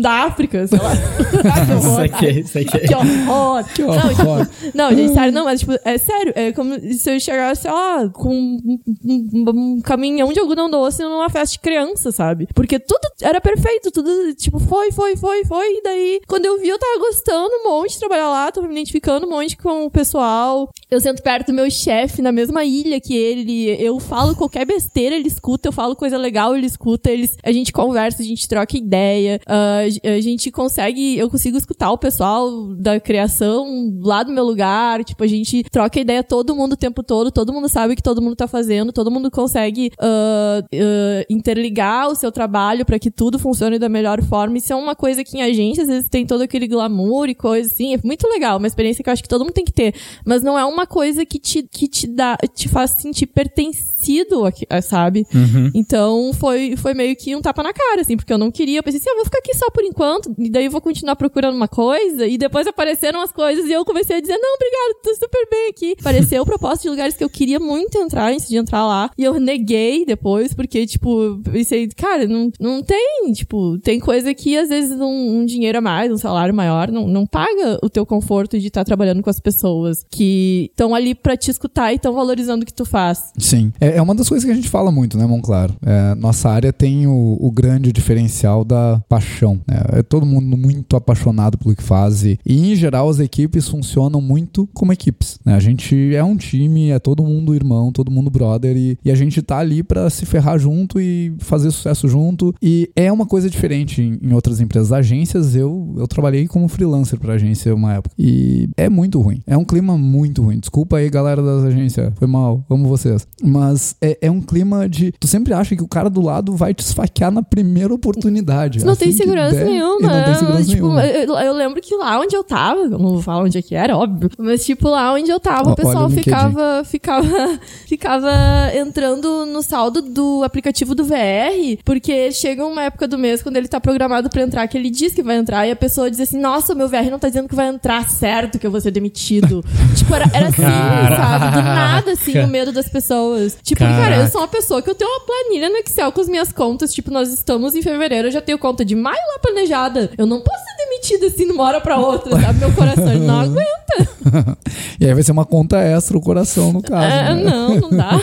[0.00, 0.92] da África, sei lá.
[1.78, 2.86] isso aqui, isso aqui.
[2.86, 3.64] Que horror.
[3.74, 3.98] Que horror.
[3.98, 6.32] Não, tipo, não, gente, sério, não, mas, tipo, é sério.
[6.34, 11.02] É como se eu chegasse, sei lá, com um, um, um, caminhão de algodão doce
[11.02, 12.46] numa festa de criança, sabe?
[12.54, 15.78] Porque tudo era perfeito, tudo, tipo, foi, foi, foi, foi.
[15.78, 18.74] E daí, quando eu vi, eu tava gostando um monte de trabalhar lá, tava me
[18.74, 20.70] identificando um monte com o pessoal.
[20.90, 23.70] Eu sento perto do meu chefe na mesma ilha que ele.
[23.82, 25.68] Eu falo qualquer besteira, ele escuta.
[25.68, 27.10] Eu falo coisa legal, ele escuta.
[27.10, 29.40] Eles, a gente conversa, a gente troca ideia.
[29.46, 35.02] Uh, a gente consegue, eu consigo escutar o pessoal da criação lá do meu lugar.
[35.02, 37.30] Tipo, a gente troca ideia todo mundo o tempo todo.
[37.30, 42.08] Todo mundo sabe que todo todo mundo tá fazendo, todo mundo consegue uh, uh, interligar
[42.08, 44.58] o seu trabalho para que tudo funcione da melhor forma.
[44.58, 47.72] Isso é uma coisa que em agência às vezes tem todo aquele glamour e coisa
[47.72, 47.94] assim.
[47.94, 49.94] É muito legal, uma experiência que eu acho que todo mundo tem que ter.
[50.24, 54.42] Mas não é uma coisa que te, que te dá, te faz sentir pertencido,
[54.82, 55.24] sabe?
[55.32, 55.70] Uhum.
[55.74, 58.80] Então foi, foi meio que um tapa na cara, assim, porque eu não queria.
[58.80, 60.80] Eu pensei assim, eu ah, vou ficar aqui só por enquanto, e daí eu vou
[60.80, 64.54] continuar procurando uma coisa, e depois apareceram as coisas e eu comecei a dizer, não,
[64.54, 65.94] obrigado, tô super bem aqui.
[66.00, 69.10] Apareceu proposta de lugares que eu queria muito entrar antes de entrar lá.
[69.16, 74.56] E eu neguei depois, porque, tipo, pensei, cara, não, não tem, tipo, tem coisa que
[74.56, 78.04] às vezes um, um dinheiro a mais, um salário maior, não, não paga o teu
[78.04, 81.96] conforto de estar tá trabalhando com as pessoas que estão ali para te escutar e
[81.96, 83.32] estão valorizando o que tu faz.
[83.38, 83.72] Sim.
[83.80, 85.70] É, é, uma das coisas que a gente fala muito, né, Monclar?
[85.84, 89.60] É, nossa área tem o, o, grande diferencial da paixão.
[89.66, 89.76] Né?
[89.98, 92.24] É todo mundo muito apaixonado pelo que faz.
[92.24, 95.38] E, em geral, as equipes funcionam muito como equipes.
[95.44, 95.54] Né?
[95.54, 99.14] A gente é um time, é todo mundo irmão, todo mundo brother e, e a
[99.16, 102.54] gente tá ali para se ferrar junto e fazer sucesso junto.
[102.62, 104.92] E é uma coisa diferente em, em outras empresas.
[104.92, 108.14] Agências, eu, eu trabalhei como freelancer pra agência uma época.
[108.16, 109.42] E é muito ruim.
[109.46, 110.60] É um clima muito ruim.
[110.60, 112.12] Desculpa aí, galera das agências.
[112.16, 112.64] Foi mal.
[112.70, 113.26] Amo vocês.
[113.42, 115.12] Mas é, é um clima de.
[115.18, 118.84] Tu sempre acha que o cara do lado vai te esfaquear na primeira oportunidade.
[118.84, 120.00] Não assim tem segurança nenhuma.
[120.00, 121.06] Não tem segurança tipo, nenhuma.
[121.06, 123.74] Eu, eu, lembro que lá onde eu tava, eu não vou falar onde é que
[123.74, 124.30] era, óbvio.
[124.38, 127.58] Mas, tipo, lá onde eu tava, o pessoal ficava, ficava,
[127.88, 128.30] ficava
[128.74, 133.66] entrando no saldo do aplicativo do VR, porque chega uma época do mês quando ele
[133.66, 136.38] tá programado para entrar, que ele diz que vai entrar, e a pessoa diz assim:
[136.38, 139.64] Nossa, meu VR não tá dizendo que vai entrar certo, que eu vou ser demitido.
[139.96, 141.16] tipo, era, era assim, Caraca.
[141.16, 141.56] sabe?
[141.56, 143.56] Do nada, assim, o medo das pessoas.
[143.62, 144.02] Tipo, Caraca.
[144.02, 146.52] cara, eu sou uma pessoa que eu tenho uma planilha no Excel com as minhas
[146.52, 146.92] contas.
[146.92, 150.10] Tipo, nós estamos em fevereiro, eu já tenho conta de maio lá planejada.
[150.18, 152.58] Eu não posso ser demitida assim de uma hora pra outra, sabe?
[152.58, 154.58] Meu coração não aguenta.
[155.00, 157.06] e aí vai ser uma conta extra o coração, no caso.
[157.06, 157.42] É, né?
[157.42, 158.20] não, dá.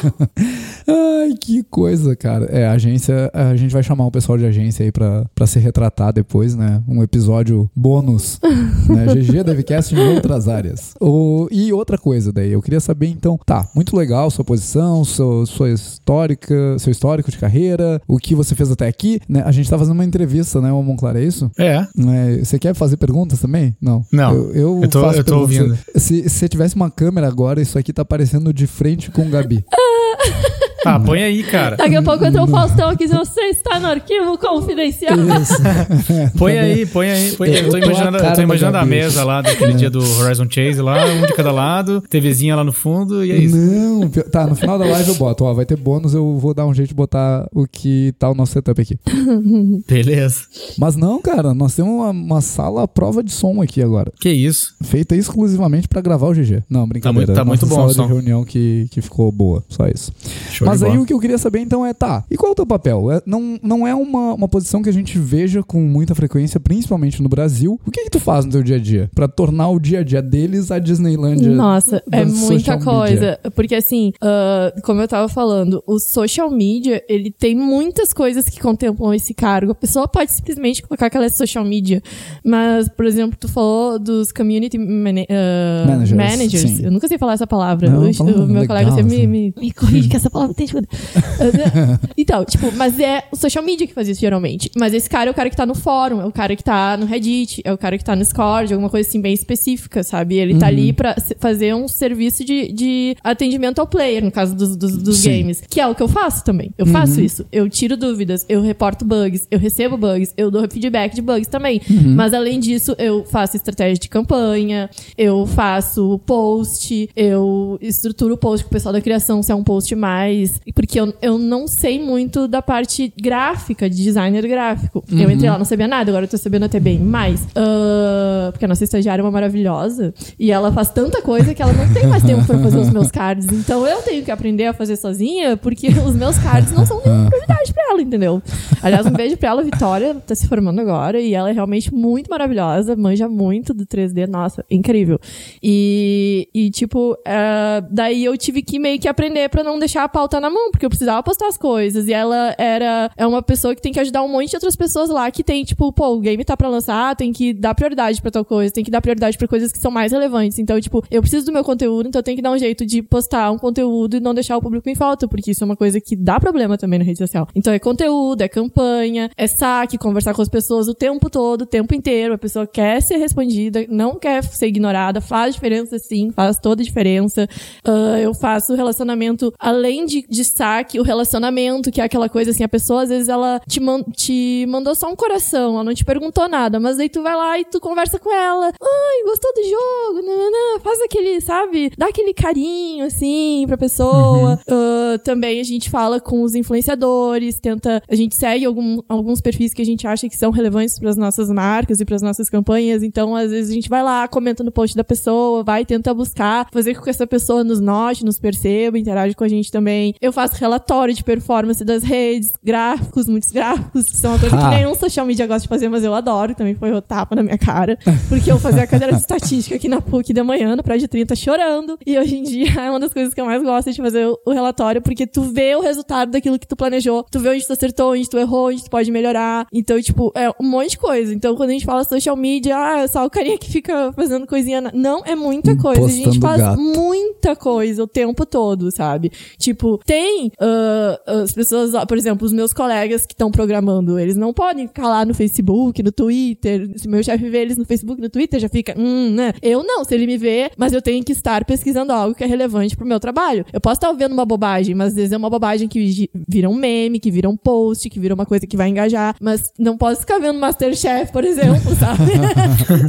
[0.88, 2.46] Ai, que coisa, cara.
[2.46, 5.60] É, a agência, a gente vai chamar o pessoal de agência aí pra, pra se
[5.60, 6.82] retratar depois, né?
[6.88, 8.40] Um episódio bônus,
[8.88, 9.06] né?
[9.16, 10.94] GG Devcast em outras áreas.
[11.02, 15.46] O, e outra coisa daí, eu queria saber então, tá, muito legal sua posição, sua,
[15.46, 19.42] sua histórica, seu histórico de carreira, o que você fez até aqui, né?
[19.46, 21.50] A gente tá fazendo uma entrevista, né, Monclar, é isso?
[21.58, 21.86] É.
[21.98, 22.38] é.
[22.44, 23.76] Você quer fazer perguntas também?
[23.82, 24.06] Não.
[24.12, 24.34] Não.
[24.34, 25.78] Eu, eu, eu tô, faço eu tô ouvindo.
[25.96, 29.30] Se, se você tivesse uma câmera agora, isso aqui tá aparecendo de frente com o
[29.30, 29.66] Gabi.
[30.86, 31.76] Ah, põe aí, cara.
[31.76, 35.16] Daqui a pouco entra o Faustão aqui, você está no arquivo confidencial.
[36.38, 37.32] Põe aí, põe aí.
[37.34, 37.64] Põe aí.
[37.64, 41.06] Eu tô imaginando, eu tô imaginando a mesa lá daquele dia do Horizon Chase lá,
[41.06, 43.56] um de cada lado, TVzinha lá no fundo e é isso.
[43.56, 46.66] Não, tá, no final da live eu boto, ó, vai ter bônus, eu vou dar
[46.66, 48.98] um jeito de botar o que tá o nosso setup aqui.
[49.88, 50.42] Beleza.
[50.78, 54.74] Mas não, cara, nós temos uma, uma sala prova de som aqui agora, Que isso.
[54.84, 56.64] feita exclusivamente pra gravar o GG.
[56.70, 57.34] Não, brincadeira.
[57.34, 58.08] tá muito Nossa bom o sala som.
[58.08, 60.12] de reunião que, que ficou boa, só isso.
[60.52, 62.54] Show Mas de aí o que eu queria saber então é, tá, e qual é
[62.54, 63.12] o teu papel?
[63.12, 67.22] É- não, não é uma, uma posição que a gente veja com muita frequência, principalmente
[67.22, 67.80] no Brasil.
[67.86, 70.04] O que que tu faz no teu dia a dia pra tornar o dia a
[70.04, 71.50] dia deles a Disneylândia?
[71.52, 73.40] Nossa, é muita coisa.
[73.56, 78.60] Porque assim, ah, como eu tava falando, o social media, ele tem muitas coisas que
[78.60, 79.72] contemplam esse cargo.
[79.72, 82.02] A pessoa pode simplesmente colocar que ela é social media.
[82.44, 86.80] Mas, por exemplo, tu falou dos community mana- ah, Managers, managers.
[86.80, 87.90] Eu nunca sei falar essa palavra.
[87.90, 89.28] Não, o, meu legal, colega sempre assim.
[89.28, 90.65] me, me, me corrige que essa palavra tem
[92.18, 94.70] então, tipo, mas é o social media que faz isso geralmente.
[94.78, 96.98] Mas esse cara é o cara que tá no fórum, é o cara que tá
[96.98, 100.36] no Reddit, é o cara que tá no Discord, alguma coisa assim bem específica, sabe?
[100.36, 100.72] Ele tá Uhum.
[100.72, 104.98] ali pra se- fazer um serviço de, de atendimento ao player, no caso dos, dos,
[104.98, 105.26] dos.
[105.26, 105.32] Uhum.
[105.32, 105.62] games.
[105.70, 106.72] Que é o que eu faço também.
[106.78, 107.46] Eu faço isso.
[107.52, 111.82] Eu tiro dúvidas, eu reporto bugs, eu recebo bugs, eu dou feedback de bugs também.
[111.90, 112.16] Uhum.
[112.16, 118.64] Mas além disso, eu faço estratégia de campanha, eu faço post, eu estruturo o post
[118.66, 120.45] com o pessoal da criação, se é um post mais.
[120.74, 125.04] Porque eu, eu não sei muito da parte gráfica, de designer gráfico.
[125.12, 127.48] Eu entrei lá, não sabia nada, agora eu tô sabendo até bem mais.
[127.56, 131.74] Ah, porque a nossa estagiária é uma maravilhosa e ela faz tanta coisa que ela
[131.74, 133.48] não tem mais tempo pra fazer os meus cards.
[133.52, 137.30] Então eu tenho que aprender a fazer sozinha, porque os meus cards não são nenhuma
[137.66, 138.42] prioridade pra ela, entendeu?
[138.82, 142.30] Aliás, um beijo pra ela, Vitória, tá se formando agora e ela é realmente muito
[142.30, 145.20] maravilhosa, manja muito do 3D, nossa, incrível.
[145.62, 150.10] E, e tipo, é, daí eu tive que meio que aprender pra não deixar a
[150.10, 152.08] pauta na mão, porque eu precisava postar as coisas.
[152.08, 155.10] E ela era é uma pessoa que tem que ajudar um monte de outras pessoas
[155.10, 158.32] lá que tem, tipo, pô, o game tá pra lançar, tem que dar prioridade pra
[158.32, 160.60] tal coisa, tem que dar prioridade pra coisas que são mais relevantes.
[160.60, 163.02] Então, tipo, eu preciso do meu conteúdo, então eu tenho que dar um jeito de
[163.02, 166.00] postar um conteúdo e não deixar o público em falta, porque isso é uma coisa
[166.00, 167.48] que dá problema também na rede social.
[167.56, 171.66] Então é conteúdo, é campanha, é saque, conversar com as pessoas o tempo todo, o
[171.66, 172.34] tempo inteiro.
[172.34, 176.86] A pessoa quer ser respondida, não quer ser ignorada, faz diferença sim, faz toda a
[176.86, 177.48] diferença.
[177.84, 182.64] Ah, eu faço relacionamento, além de, de saque, o relacionamento, que é aquela coisa assim,
[182.64, 186.04] a pessoa às vezes ela te, man- te mandou só um coração, ela não te
[186.04, 188.66] perguntou nada, mas aí tu vai lá e tu conversa com ela.
[188.82, 190.82] Ai, gostou do jogo?
[190.84, 191.92] Faz aquele, sabe?
[191.98, 194.60] Dá aquele carinho, assim, pra pessoa.
[194.68, 198.02] Ah, também a gente fala com os influenciadores, tenta.
[198.10, 201.18] A gente segue algum- alguns perfis que a gente acha que são relevantes para as
[201.18, 203.04] nossas marcas e para as nossas campanhas.
[203.04, 206.68] Então, às vezes, a gente vai lá, comenta no post da pessoa, vai tentar buscar,
[206.72, 210.14] fazer com que essa pessoa nos note, nos perceba, interage com a gente também.
[210.22, 214.70] Eu faço relatório de performance das redes, gráficos, muitos gráficos, que são uma coisa Ah.
[214.70, 216.56] que nenhum social media gosta de fazer, mas eu adoro.
[216.56, 217.98] Também foi o tapa na minha cara.
[218.30, 221.36] Porque eu fazia a cadeira de estatística aqui na PUC de manhã, no prédio 30,
[221.36, 221.98] chorando.
[222.06, 224.52] E hoje em dia é uma das coisas que eu mais gosto de fazer o
[224.52, 227.26] relatório, porque tu vê o resultado daquilo que tu planejou.
[227.36, 229.68] Tu vê onde tu acertou, onde tu errou, onde tu pode melhorar.
[229.74, 231.34] Então, tipo, é um monte de coisa.
[231.34, 234.48] Então, quando a gente fala social media, ah, é só o carinha que fica fazendo
[234.48, 234.80] coisinha.
[234.80, 236.06] na- Não, é muita coisa.
[236.06, 236.80] A gente faz gato.
[236.80, 239.32] muita coisa o tempo todo, sabe?
[239.58, 244.38] Tipo, tem ah, as pessoas, ó, por exemplo, os meus colegas que estão programando, eles
[244.38, 246.90] não podem ficar lá no Facebook, no Twitter.
[246.96, 249.54] Se meu chefe vê eles no Facebook, no Twitter, já fica, hum, né?
[249.62, 252.48] Eu não, se ele me vê, mas eu tenho que estar pesquisando algo que é
[252.48, 253.66] relevante pro meu trabalho.
[253.74, 256.70] Eu posso estar vendo uma bobagem, mas às vezes é uma bobagem que vi- vira
[256.70, 259.98] um meme, que vira um post, que vira uma coisa que vai engajar, mas não
[259.98, 262.34] posso ficar vendo Masterchef, por exemplo, sabe?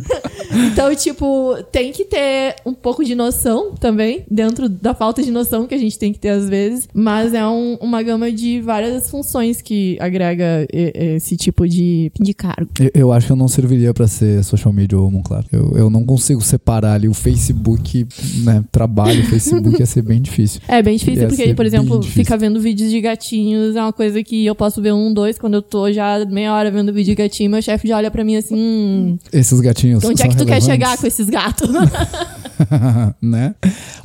[0.56, 5.66] Então, tipo, tem que ter um pouco de noção também, dentro da falta de noção
[5.66, 9.10] que a gente tem que ter às vezes, mas é um- uma gama de várias
[9.10, 12.70] funções que agrega esse tipo de, de cargo.
[12.80, 15.46] Eu, eu acho que eu não serviria pra ser social media ou claro.
[15.52, 18.06] Eu, eu não consigo separar ali o Facebook,
[18.44, 18.64] né?
[18.70, 20.60] Trabalho, Facebook ia ser bem difícil.
[20.68, 23.92] É bem difícil, Ia porque, ser por exemplo, ficar vendo vídeos de gatinhos é uma
[23.92, 27.14] coisa que eu posso ver um, dois, quando eu tô já meia hora vendo vídeo
[27.14, 30.04] de gatinho, meu chefe já olha pra mim assim, hum, Esses gatinhos.
[30.04, 31.68] onde é que tu quer chegar com esses gatos?
[33.20, 33.54] né?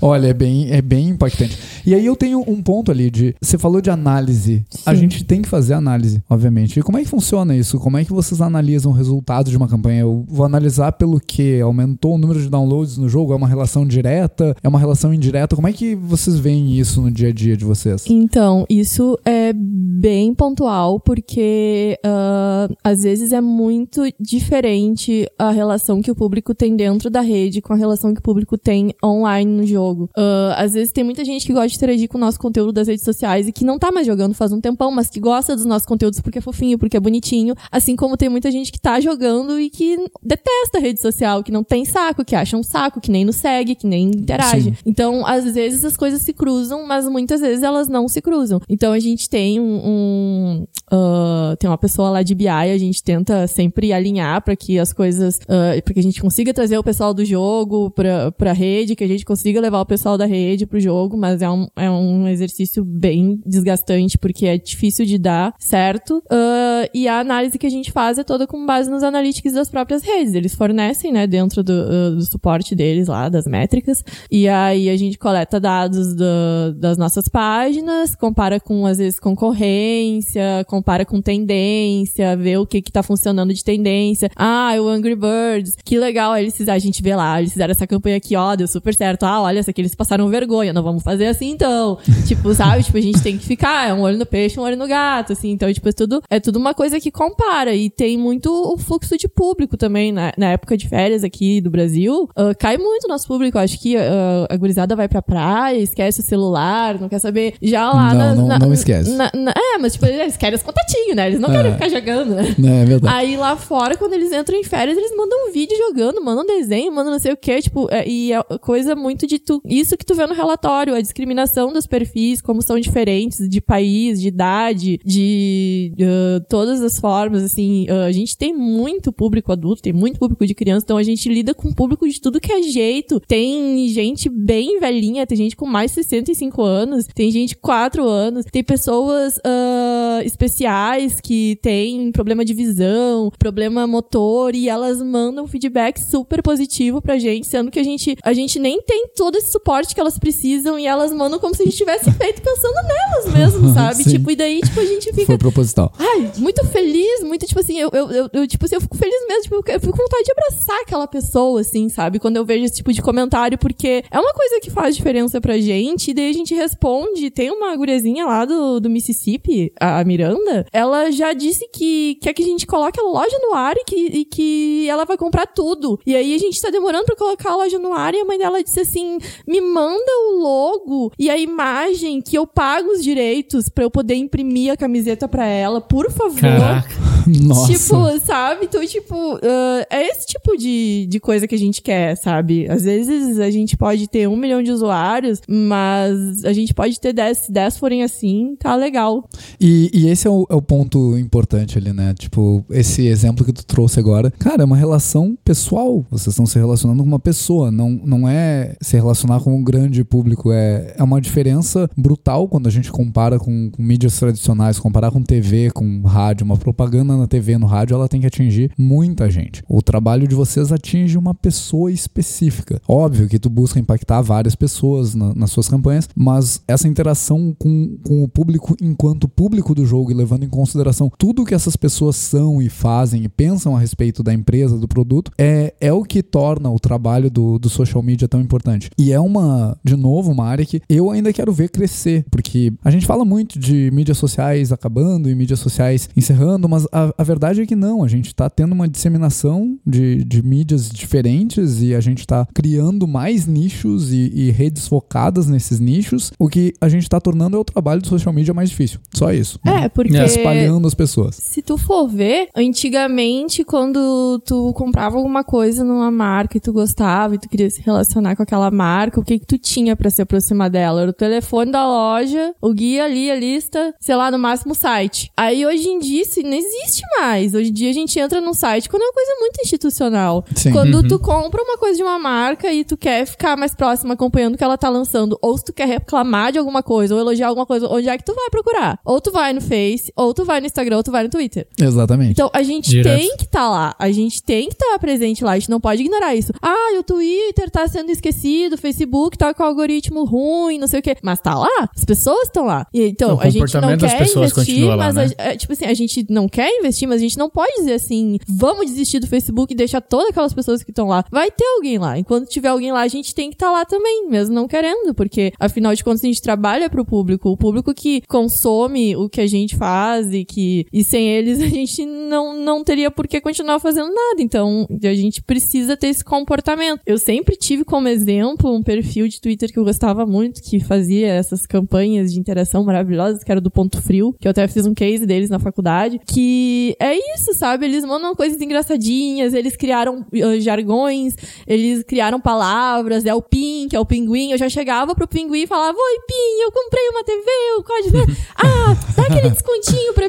[0.01, 1.57] Olha, é bem, é bem impactante.
[1.85, 3.35] E aí eu tenho um ponto ali de.
[3.41, 4.65] Você falou de análise.
[4.85, 5.01] A Sim.
[5.01, 6.79] gente tem que fazer análise, obviamente.
[6.79, 7.79] E como é que funciona isso?
[7.79, 10.01] Como é que vocês analisam o resultado de uma campanha?
[10.01, 11.59] Eu vou analisar pelo que?
[11.61, 13.33] Aumentou o número de downloads no jogo?
[13.33, 14.55] É uma relação direta?
[14.61, 15.55] É uma relação indireta?
[15.55, 18.05] Como é que vocês veem isso no dia a dia de vocês?
[18.07, 26.11] Então, isso é bem pontual, porque ah, às vezes é muito diferente a relação que
[26.11, 29.49] o público tem dentro da rede com a relação que o público público tem online
[29.51, 30.09] no jogo.
[30.17, 32.87] Uh, às vezes tem muita gente que gosta de interagir com o nosso conteúdo das
[32.87, 35.65] redes sociais e que não tá mais jogando faz um tempão, mas que gosta dos
[35.65, 37.55] nossos conteúdos porque é fofinho, porque é bonitinho.
[37.71, 41.51] Assim como tem muita gente que tá jogando e que detesta a rede social, que
[41.51, 44.71] não tem saco, que acha um saco, que nem nos segue, que nem interage.
[44.71, 44.77] Sim.
[44.85, 48.59] Então, às vezes as coisas se cruzam, mas muitas vezes elas não se cruzam.
[48.67, 49.81] Então a gente tem um.
[49.85, 54.79] um uh, tem uma pessoa lá de BI, a gente tenta sempre alinhar para que
[54.79, 55.37] as coisas.
[55.43, 59.03] Uh, para que a gente consiga trazer o pessoal do jogo pra, pra rede, que
[59.03, 62.27] a gente consiga levar o pessoal da rede pro jogo, mas é um, é um
[62.27, 66.17] exercício bem desgastante, porque é difícil de dar certo.
[66.31, 69.69] Uh, e a análise que a gente faz é toda com base nos analytics das
[69.69, 70.33] próprias redes.
[70.33, 74.03] Eles fornecem, né, dentro do, uh, do suporte deles lá, das métricas.
[74.31, 80.65] E aí a gente coleta dados do, das nossas páginas, compara com, às vezes, concorrência,
[80.67, 84.29] compara com tendência, vê o que que tá funcionando de tendência.
[84.35, 87.87] Ah, o Angry Birds, que legal, eles fizeram, a gente vê lá, eles fizeram essa
[87.87, 89.23] campanha aqui, ó, deu super certo.
[89.23, 91.97] Ah, olha, essa aqui eles passaram vergonha, não vamos fazer assim então.
[92.27, 92.83] tipo, sabe?
[92.83, 95.33] Tipo, a gente tem que ficar, é um olho no peixe, um olho no gato,
[95.33, 95.51] assim.
[95.51, 97.73] Então, tipo, é tudo, é tudo uma coisa que compara.
[97.73, 100.31] E tem muito o fluxo de público também, né?
[100.37, 103.57] na época de férias aqui do Brasil, uh, cai muito nosso público.
[103.57, 107.53] Acho que uh, a gurizada vai pra praia, esquece o celular, não quer saber.
[107.61, 109.11] Já lá não, na, não, na, não esquece.
[109.11, 111.27] Na, é, mas tipo, eles querem os contatinhos, né?
[111.27, 111.53] Eles não é.
[111.53, 112.55] querem ficar jogando, né?
[112.63, 113.15] É, é verdade.
[113.15, 115.90] Aí lá fora, quando eles entram em férias, eles mandam um vídeo jogando,
[116.23, 119.39] mandam um desenho, mandam não sei o que, tipo, é, e é coisa muito de
[119.39, 119.61] tu.
[119.65, 124.19] Isso que tu vê no relatório, a discriminação dos perfis, como são diferentes de país,
[124.21, 127.85] de idade, de uh, todas as formas, assim.
[127.89, 131.27] Uh, a gente tem muito público adulto, tem muito público de criança, então a gente
[131.29, 133.19] lida com público de tudo que é jeito.
[133.19, 138.07] Tem gente bem velhinha, tem gente com mais de 65 anos, tem gente com 4
[138.07, 145.47] anos, tem pessoas uh, especiais que têm problema de visão, problema motor, e elas mandam
[145.47, 149.51] feedback super positivo pra gente, sendo que a gente, a gente nem tem todo esse
[149.51, 153.33] suporte que elas precisam e elas mandam como se a gente tivesse feito pensando nelas
[153.33, 154.03] mesmo, sabe?
[154.03, 155.25] tipo, e daí, tipo, a gente fica.
[155.25, 155.91] Foi proposital.
[155.97, 159.27] Ai, muito feliz, muito, tipo assim, eu, eu, eu, eu tipo assim, eu fico feliz
[159.27, 162.19] mesmo, tipo, eu fico com vontade de abraçar aquela pessoa, assim, sabe?
[162.19, 165.57] Quando eu vejo esse tipo de comentário, porque é uma coisa que faz diferença pra
[165.59, 167.29] gente, e daí a gente responde.
[167.31, 172.43] Tem uma gurezinha lá do, do Mississippi, a Miranda, ela já disse que quer que
[172.43, 175.70] a gente coloque a loja no ar e que, e que ela vai comprar tudo.
[176.05, 178.37] E aí a gente tá demorando pra colocar a loja no ar, e a mãe
[178.37, 183.69] dela disse assim: me manda o logo e a imagem que eu pago os direitos
[183.69, 186.39] pra eu poder imprimir a camiseta pra ela, por favor.
[186.39, 186.89] Caraca.
[187.41, 187.71] Nossa.
[187.71, 188.65] Tipo, sabe?
[188.65, 192.67] Então, tipo, uh, é esse tipo de, de coisa que a gente quer, sabe?
[192.69, 197.13] Às vezes a gente pode ter um milhão de usuários, mas a gente pode ter
[197.13, 197.39] dez.
[197.39, 199.27] Se dez forem assim, tá legal.
[199.59, 202.13] E, e esse é o, é o, ponto importante ali, né?
[202.17, 204.31] Tipo, esse exemplo que tu trouxe agora.
[204.31, 205.60] Cara, é uma relação pessoal.
[206.09, 207.71] Vocês estão se relacionando com uma pessoa.
[207.71, 210.51] Não, não é se relacionar com um grande público.
[210.51, 215.21] É, é uma diferença brutal quando a gente compara com, com mídias tradicionais, comparar com
[215.21, 216.45] TV, com rádio.
[216.45, 219.63] Uma propaganda na TV, no rádio, ela tem que atingir muita gente.
[219.67, 222.81] O trabalho de vocês atinge uma pessoa específica.
[222.87, 227.97] Óbvio que tu busca impactar várias pessoas na, nas suas campanhas, mas essa interação com,
[228.05, 232.15] com o público enquanto público do jogo e levando em consideração tudo que essas pessoas
[232.15, 236.21] são e fazem e pensam a respeito da empresa, do produto, é, é o que
[236.21, 238.89] torna o trabalho do, do social media tão importante.
[238.97, 242.91] E é uma, de novo, uma área que eu ainda quero ver crescer, porque a
[242.91, 247.61] gente fala muito de mídias sociais acabando e mídias sociais encerrando, mas a, a verdade
[247.61, 251.99] é que não, a gente está tendo uma disseminação de, de mídias diferentes e a
[251.99, 256.31] gente está criando mais nichos e, e, redes focadas nesses nichos.
[256.37, 258.99] O que a gente está tornando é o trabalho do social media mais difícil.
[259.13, 259.59] Só isso.
[259.65, 260.17] É, porque.
[260.17, 261.35] Espalhando as pessoas.
[261.35, 267.35] Se tu for ver, antigamente, quando tu comprava alguma coisa numa marca e tu gostava
[267.35, 270.21] e tu queria se relacionar com aquela marca, o que que tu tinha para se
[270.21, 271.01] aproximar dela?
[271.01, 274.75] Era o telefone da loja, o guia ali, a lista, sei lá, no máximo o
[274.75, 275.31] site.
[275.35, 277.53] Aí hoje em dia isso não existe mais.
[277.53, 280.45] Hoje em dia a gente entra num site quando é uma coisa muito institucional.
[280.55, 280.71] Sim.
[280.71, 281.07] Quando Uhum.
[281.07, 284.57] tu compra uma coisa de uma marca e tu quer ficar mais próximo acompanhando o
[284.57, 287.65] que ela tá lançando, ou se tu quer reclamar de alguma coisa, ou elogiar alguma
[287.65, 288.99] coisa, onde é que tu vai procurar?
[289.05, 291.67] Ou tu vai no Face, ou tu vai no Instagram, ou tu vai no Twitter.
[291.79, 292.31] Exatamente.
[292.31, 293.17] Então a gente Direto.
[293.17, 293.95] tem que estar lá.
[293.97, 295.51] A gente tem que estar presente lá.
[295.51, 296.51] A gente não pode ignorar isso.
[296.61, 300.99] Ah, o Twitter tá sendo esquecido, o Facebook tá com o algoritmo ruim, não sei
[300.99, 301.15] o quê.
[301.21, 301.89] Mas tá lá.
[301.95, 302.85] As pessoas estão lá.
[302.93, 305.29] E, então, O a gente não quer investir, lá, mas né?
[305.37, 307.93] a, é, tipo assim, a gente não quer investir, mas a gente não pode dizer
[307.93, 311.23] assim, vamos desistir do Facebook e deixar todas aquelas pessoas que estão lá.
[311.31, 312.17] Vai ter alguém lá.
[312.17, 315.51] Enquanto tiver alguém lá, a gente tem que estar lá também, mesmo não querendo, porque
[315.59, 319.47] afinal de contas a gente trabalha pro público, o público que consome o que a
[319.47, 323.79] gente faz e que e sem eles a gente não, não teria por que continuar
[323.79, 324.41] fazendo nada.
[324.41, 327.01] Então, a gente precisa ter esse comportamento.
[327.05, 331.27] Eu sempre tive como exemplo um perfil de Twitter que eu gostava muito, que fazia
[331.27, 334.93] essas campanhas de interação maravilhosas, que era do Ponto Frio, que eu até fiz um
[334.93, 337.85] case deles na faculdade, que é isso, sabe?
[337.85, 341.35] Eles mandam coisas engraçadinhas, eles criaram uh, jargões,
[341.67, 344.51] eles criaram palavras, é o PIN, que é o pinguim.
[344.51, 348.41] Eu já chegava pro pinguim e falava, oi, PIN, eu comprei uma TV, o código...
[348.55, 350.20] ah, dá aquele descontinho pra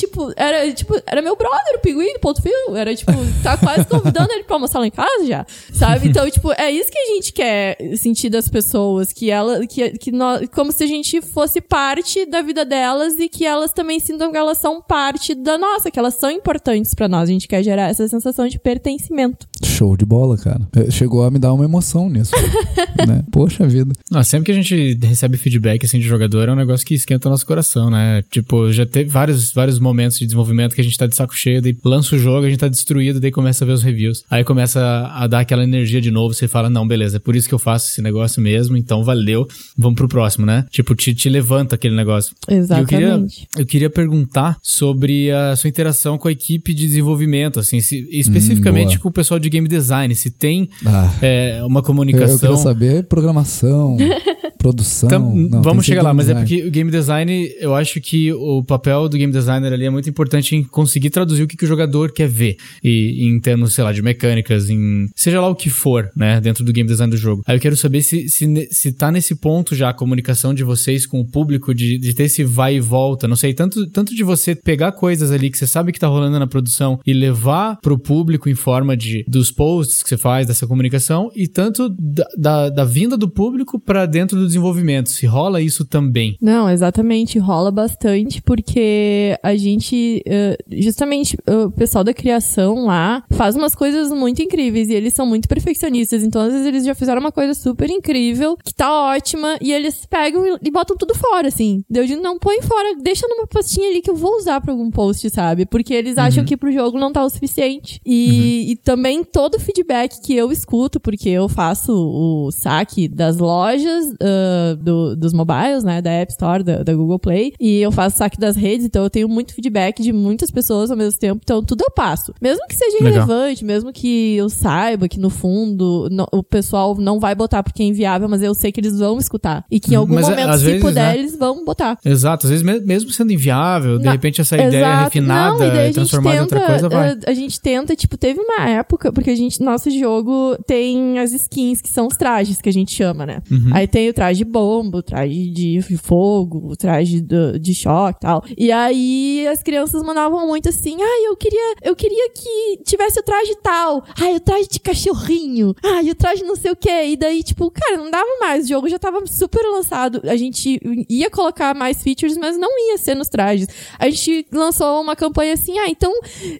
[0.00, 2.74] tipo, era, tipo, era meu brother, o pinguim, do Ponto Frio.
[2.74, 6.08] Era, tipo, tá quase convidando ele pra almoçar lá em casa já, sabe?
[6.08, 10.12] Então, tipo, é isso que a gente quer sentir das pessoas, que ela, que, que
[10.12, 14.30] nós, como se a gente fosse parte da vida delas e que elas também sintam
[14.30, 17.28] que elas são parte da nossa, que elas são importantes para nós.
[17.28, 19.46] A gente quer gerar essa sensação de pertencimento.
[19.62, 20.60] Show de bola, cara.
[20.76, 22.32] É, chegou a me dar uma emoção nisso.
[23.06, 23.24] né?
[23.30, 23.92] Poxa vida.
[24.12, 27.28] Ah, sempre que a gente recebe feedback assim de jogador é um negócio que esquenta
[27.28, 28.22] o nosso coração, né?
[28.30, 31.60] Tipo, já teve vários, vários momentos de desenvolvimento que a gente tá de saco cheio,
[31.60, 34.24] daí lança o jogo, a gente tá destruído, daí começa a ver os reviews.
[34.30, 37.34] Aí começa a, a dar aquela energia de novo, você fala, não, beleza, é por
[37.36, 40.64] isso que eu faço esse negócio mesmo, então valeu, vamos pro próximo, né?
[40.70, 42.34] Tipo, te, te levanta aquele negócio.
[42.48, 42.92] Exatamente.
[42.94, 43.26] Eu queria,
[43.62, 48.96] eu queria perguntar sobre a sua interação com a equipe de desenvolvimento, assim, se, especificamente
[48.96, 52.34] Hum, com o pessoal de game design, se tem Ah, é, uma comunicação.
[52.34, 53.96] eu queria saber programação,
[54.58, 55.08] produção.
[55.08, 56.48] Tam- Não, Então, vamos chegar lá, mas é design.
[56.48, 59.32] porque o game design, eu acho que o papel do game
[59.70, 62.56] designer ali é muito importante em conseguir traduzir o que, que o jogador quer ver.
[62.82, 66.64] E em termos, sei lá, de mecânicas, em seja lá o que for, né, dentro
[66.64, 67.42] do game design do jogo.
[67.46, 71.06] Aí eu quero saber se, se, se tá nesse ponto já a comunicação de vocês
[71.06, 74.24] com o público, de, de ter esse vai e volta, não sei, tanto, tanto de
[74.24, 77.98] você pegar coisas ali que você sabe que tá rolando na produção e levar pro
[77.98, 82.68] público em forma de dos posts que você faz, dessa comunicação, e tanto da, da,
[82.70, 85.10] da vinda do público pra dentro do desenvolvimento.
[85.10, 86.36] Se rola isso também.
[86.40, 93.54] Não, exatamente, rola bastante, porque a gente, eh, justamente, o pessoal da criação lá faz
[93.56, 96.22] umas coisas muito incríveis e eles são muito perfeccionistas.
[96.22, 100.06] Então, às vezes, eles já fizeram uma coisa super incrível, que tá ótima, e eles
[100.06, 101.82] pegam e, botam tudo fora, assim.
[101.92, 104.90] Eu digo, não põe fora, deixa numa pastinha ali que eu vou usar pra algum
[104.90, 105.66] post, sabe?
[105.66, 108.00] Porque eles acham que pro jogo não tá o suficiente.
[108.04, 113.36] E, e também todo o feedback que eu escuto, porque eu faço o saque das
[113.38, 116.00] lojas ah, do- dos mobiles, né?
[116.00, 117.52] Da App Store, da, da Google Play.
[117.60, 120.96] E eu faço saque das redes, então eu tenho muito feedback de muitas pessoas ao
[120.96, 121.40] mesmo tempo.
[121.42, 122.32] Então tudo eu passo.
[122.40, 123.26] Mesmo que seja Legal.
[123.26, 127.86] relevante, mesmo que eu saiba que no fundo o pessoal não vai botar porque é
[127.86, 129.64] inviável, mas eu sei que eles vão escutar.
[129.70, 131.18] E que em algum Mas, é, momento, se vezes, puder, né?
[131.18, 131.98] eles vão botar.
[132.04, 135.04] Exato, às vezes me- mesmo sendo inviável, de Não, repente essa ideia Exato.
[135.04, 137.10] refinada Não, e transformada em outra tenta, coisa vai.
[137.10, 141.32] A, a gente tenta, tipo, teve uma época, porque a gente, nosso jogo tem as
[141.32, 143.42] skins, que são os trajes que a gente chama, né?
[143.50, 143.70] Uhum.
[143.72, 148.18] Aí tem o traje de bomba, o traje de fogo, o traje do- de choque
[148.18, 148.44] e tal.
[148.56, 153.22] E aí as crianças mandavam muito assim, ai, eu queria, eu queria que tivesse o
[153.22, 154.04] traje tal.
[154.20, 155.74] Ai, o traje de cachorrinho.
[155.84, 157.06] Ai, o traje não sei o quê.
[157.08, 158.64] E daí, tipo, cara, não dava mais.
[158.64, 160.20] O jogo já tava super lançado.
[160.24, 163.68] A gente ia colocar mais features, mas não ia ser nos trajes.
[163.98, 166.12] A gente lançou uma campanha assim, ah, então,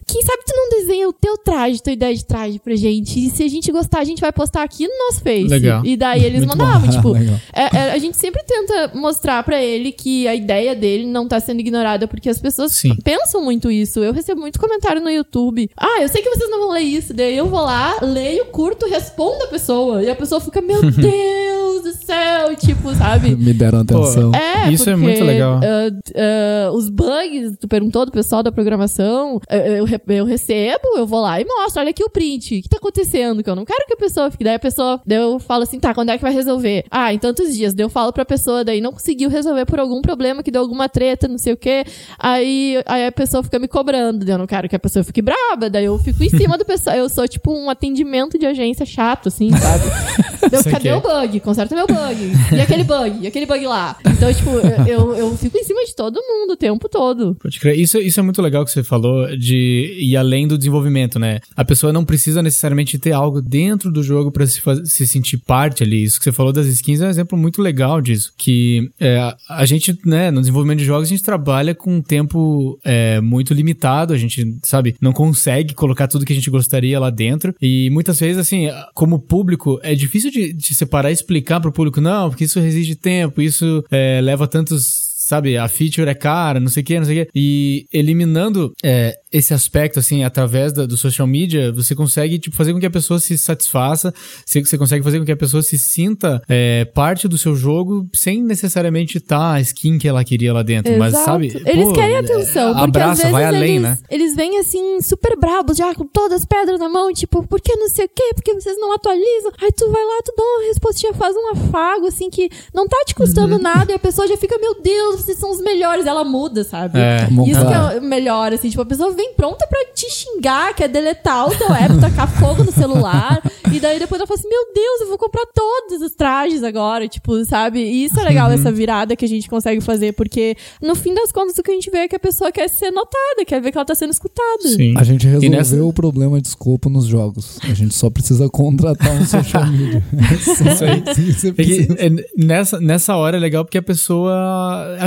[0.05, 3.19] quem sabe tu não desenha o teu traje, tua ideia de traje pra gente.
[3.19, 5.47] E se a gente gostar, a gente vai postar aqui no nosso Face.
[5.47, 5.85] Legal.
[5.85, 6.65] E daí eles Muito bom.
[6.65, 7.35] mandavam, tipo, Legal.
[7.53, 11.39] é- é, a gente sempre tenta mostrar pra ele que a ideia dele não tá
[11.39, 12.95] sendo ignorada, porque as pessoas Sim.
[13.03, 13.99] pensam muito isso.
[14.03, 15.69] Eu recebo muito comentário no YouTube.
[15.77, 17.13] Ah, eu sei que vocês não vão ler isso.
[17.13, 20.01] Daí eu vou lá, leio, curto, respondo a pessoa.
[20.03, 23.35] E a pessoa fica, meu Deus do céu, tipo, sabe?
[23.35, 24.31] Me deram atenção.
[24.35, 25.59] É, Isso é porque, muito legal.
[25.63, 31.05] ah, ah, os bugs, tu perguntou do pessoal da programação, eu, re- eu recebo, eu
[31.07, 33.43] vou lá e mostro, olha aqui o print, o que tá acontecendo?
[33.43, 34.43] Que eu não quero que a pessoa fique.
[34.43, 36.83] Daí a pessoa, daí eu falo assim, tá, quando é que vai resolver?
[36.91, 37.73] Ah, em tantos dias.
[37.73, 40.87] Daí eu falo pra pessoa, daí não conseguiu resolver por algum problema, que deu alguma
[40.89, 41.83] treta, não sei o quê.
[42.19, 45.69] Aí, aí a pessoa fica me cobrando, eu não quero que a pessoa fique braba,
[45.69, 46.95] daí eu fico em cima do pessoal.
[46.95, 49.83] Eu sou tipo um atendimento de agência chato, assim, sabe?
[50.51, 51.39] Daí eu, Isso cadê o bug?
[51.39, 52.31] Conserta meu bug.
[52.55, 53.19] E aquele bug?
[53.21, 53.97] E aquele bug lá?
[54.05, 54.49] Então, tipo,
[54.87, 57.35] eu, eu fico em cima de todo mundo o tempo todo.
[57.41, 57.79] Pode crer.
[57.79, 61.39] Isso, isso é muito legal que você falou de ir além do desenvolvimento, né?
[61.55, 65.83] A pessoa não precisa necessariamente ter algo dentro do jogo pra se, se sentir parte
[65.83, 66.03] ali.
[66.03, 68.31] Isso que você falou das skins é um exemplo muito legal disso.
[68.37, 72.01] Que é, a- a gente, né, no desenvolvimento de jogos, a gente trabalha com um
[72.01, 74.13] tempo é, muito limitado.
[74.13, 77.53] A gente, sabe, não consegue colocar tudo que a gente gostaria lá dentro.
[77.61, 82.01] E muitas vezes, assim, como público, é difícil de, de separar e explicar pro público,
[82.01, 85.57] não, porque isso exige tempo, isso é, leva tantos sabe?
[85.57, 87.31] A feature é cara, não sei o que, não sei o que.
[87.33, 92.73] E eliminando é, esse aspecto, assim, através da, do social media, você consegue, tipo, fazer
[92.73, 94.13] com que a pessoa se satisfaça,
[94.45, 98.07] você, você consegue fazer com que a pessoa se sinta é, parte do seu jogo
[98.13, 100.91] sem necessariamente estar tá a skin que ela queria lá dentro.
[100.97, 101.25] Mas, Exato.
[101.25, 101.47] sabe?
[101.65, 102.71] Eles pô, querem atenção.
[102.71, 103.97] é, porque às Abraça, vezes vai além, eles, né?
[104.09, 107.73] Eles vêm assim, super brabos, já com todas as pedras na mão, tipo, por que
[107.75, 108.31] não sei o quê?
[108.35, 109.51] Por que vocês não atualizam?
[109.61, 112.97] Aí tu vai lá, tu dá uma respostinha, faz um afago, assim, que não tá
[113.05, 113.61] te custando Uhum.
[113.61, 116.05] nada, e a pessoa já fica, meu Deus, vocês são os melhores.
[116.05, 116.99] Ela muda, sabe?
[116.99, 117.27] É.
[117.47, 120.87] Isso que é o melhor, assim, tipo, a pessoa vem pronta pra te xingar, quer
[120.87, 123.41] deletar o teu app, tacar fogo no celular,
[123.71, 127.07] e daí depois ela fala assim, meu Deus, eu vou comprar todos os trajes agora,
[127.07, 127.79] tipo, sabe?
[127.79, 128.53] E isso é legal, Uhum.
[128.55, 131.73] essa virada que a gente consegue fazer, porque no fim das contas o que a
[131.73, 134.11] gente vê é que a pessoa quer ser notada, quer ver que ela tá sendo
[134.11, 134.63] escutada.
[134.67, 134.93] Sim.
[134.97, 137.59] A gente resolveu nessa- o problema de escopo nos jogos.
[137.63, 140.03] A gente só precisa contratar um social media.
[140.39, 141.03] Isso aí.
[141.15, 144.33] Sim, você É que, é, nessa, nessa hora é legal porque a pessoa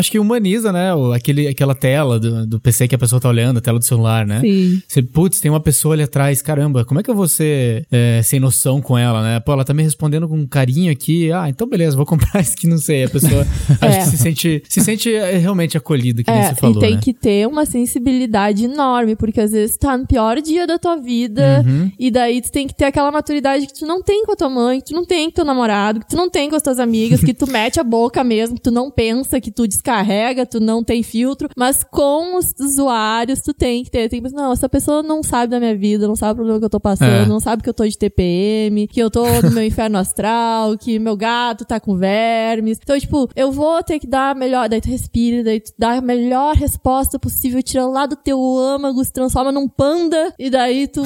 [0.04, 0.94] acho que humaniza, né?
[0.94, 3.84] o- Aquele, aquela tela do, do PC que a pessoa tá olhando, a tela do
[3.84, 4.40] celular, né?
[4.40, 4.82] Sim.
[4.86, 8.20] Você, putz, tem uma pessoa ali atrás, caramba, como é que eu vou ser é,
[8.22, 9.40] sem noção com ela, né?
[9.40, 11.32] Pô, ela tá me respondendo com carinho aqui.
[11.32, 13.04] Ah, então beleza, vou comprar isso que não sei.
[13.04, 13.46] A pessoa
[13.80, 16.80] acho que se sente, se sente é, realmente acolhida, que nem É, você falou, e
[16.80, 17.00] tem né?
[17.02, 21.62] que ter uma sensibilidade enorme, porque às vezes tá no pior dia da tua vida,
[21.66, 21.90] Uhum.
[21.98, 24.50] e daí tu tem que ter aquela maturidade que tu não tem com a tua
[24.50, 26.78] mãe, que tu não tem com teu namorado, que tu não tem com as tuas
[26.78, 30.58] amigas, que tu mete a boca mesmo, que tu não pensa, que tu descarrega, tu
[30.60, 34.52] não tem filtro, mas com os usuários tu tem que ter, tem que pensar, não,
[34.52, 37.24] essa pessoa não sabe da minha vida, não sabe o problema que eu tô passando,
[37.24, 37.26] É.
[37.26, 40.98] não sabe que eu tô de TPM, que eu tô no meu inferno astral, que
[40.98, 42.78] meu gato tá com vermes.
[42.82, 44.68] Então, tipo, eu vou ter que dar a melhor.
[44.68, 49.04] Daí tu respira, daí tu dá a melhor resposta possível, tira lá do teu âmago,
[49.04, 51.02] se transforma num panda, e daí tu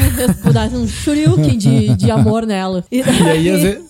[0.52, 2.84] dá um shuriken de, de amor nela.
[2.92, 3.82] E, daí, E aí, às vezes,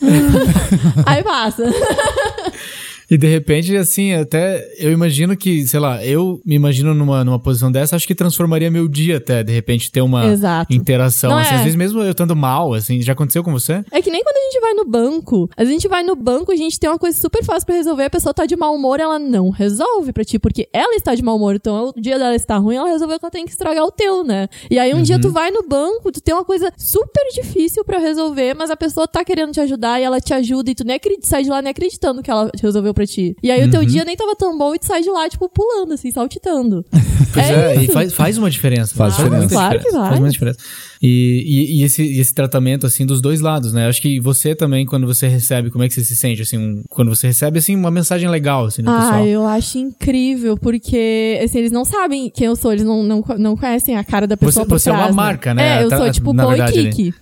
[1.04, 1.64] aí passa.
[3.10, 7.38] E de repente, assim, até eu imagino que, sei lá, eu me imagino numa, numa
[7.38, 10.74] posição dessa, acho que transformaria meu dia até, de repente, ter uma Exato.
[10.74, 11.36] interação.
[11.36, 11.56] Assim, é?
[11.56, 13.82] Às vezes mesmo eu estando mal, assim, já aconteceu com você?
[13.90, 15.50] É que nem quando a gente vai no banco.
[15.56, 18.04] A gente vai no banco, a gente tem uma coisa super fácil pra resolver.
[18.04, 21.22] A pessoa tá de mau humor, ela não resolve pra ti, porque ela está de
[21.22, 21.54] mau humor.
[21.54, 24.22] Então, o dia dela está ruim, ela resolveu que ela tem que estragar o teu,
[24.22, 24.48] né?
[24.70, 27.98] E aí, um dia tu vai no banco, tu tem uma coisa super difícil pra
[27.98, 30.96] resolver, mas a pessoa tá querendo te ajudar e ela te ajuda e tu nem
[30.96, 33.36] acredita, sai de lá nem acreditando que ela resolveu pra ti.
[33.42, 35.48] E aí, o teu dia nem tava tão bom e tu sai de lá, tipo,
[35.48, 36.84] pulando, assim, saltitando.
[37.30, 38.94] Pois É é, e faz, faz uma diferença.
[38.94, 39.54] Faz muita diferença.
[39.54, 40.18] Claro que diferença, faz.
[40.20, 40.58] muita diferença.
[41.02, 43.86] E, e, e esse, e esse tratamento, assim, dos dois lados, né?
[43.86, 46.82] Acho que você também, quando você recebe, como é que você se sente, assim, um-
[46.88, 49.26] quando você recebe, assim, uma mensagem legal, assim, do Ah, pessoal.
[49.26, 53.56] eu acho incrível, porque assim, eles não sabem quem eu sou, eles não, não, não
[53.56, 55.80] conhecem a cara da pessoa Você- por você é uma trás, marca, né?
[55.80, 56.90] É, eu Tá- sou tipo na Boy verdade, ali.
[56.90, 57.14] Kiki.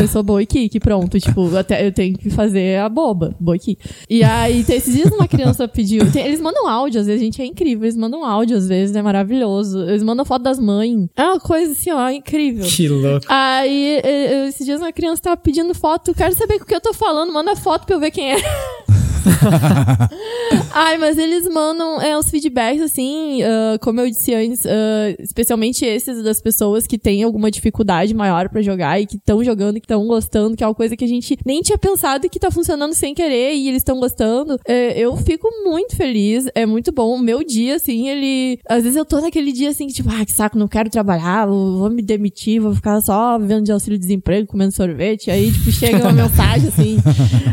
[0.00, 1.18] eu sou Boy Kiki, pronto.
[1.18, 3.78] Tipo, até eu tenho que fazer a boba, Boy Kiki.
[4.08, 6.02] E aí, tem- esses dias uma criança pediu.
[6.14, 7.84] eles mandam áudio, às vezes, gente, é incrível.
[7.84, 9.80] Eles mandam áudio, às vezes, é maravilhoso.
[9.88, 11.08] Eles mandam foto das mães.
[11.16, 12.66] É uma coisa assim, ó, incrível.
[12.66, 13.26] Que louco.
[13.28, 16.80] Aí, eh, eh, esses dias uma criança tava pedindo foto, quero saber o que eu
[16.80, 18.36] tô falando, manda foto pra eu ver quem é.
[20.72, 25.84] Ai, mas eles mandam é, os feedbacks, assim, ah, como eu disse antes, ah, especialmente
[25.84, 29.86] esses das pessoas que têm alguma dificuldade maior pra jogar e que estão jogando, que
[29.86, 32.50] estão gostando, que é uma coisa que a gente nem tinha pensado e que tá
[32.50, 34.58] funcionando sem querer e eles estão gostando.
[34.66, 37.14] É, eu fico muito feliz, é muito bom.
[37.14, 38.58] O meu dia, assim, ele.
[38.68, 41.46] Às vezes eu tô naquele dia assim, que, tipo, ah, que saco, não quero trabalhar,
[41.46, 45.30] vou, vou me demitir, vou ficar só vivendo de auxílio-desemprego, comendo sorvete.
[45.30, 46.96] Aí, tipo, chega uma mensagem assim.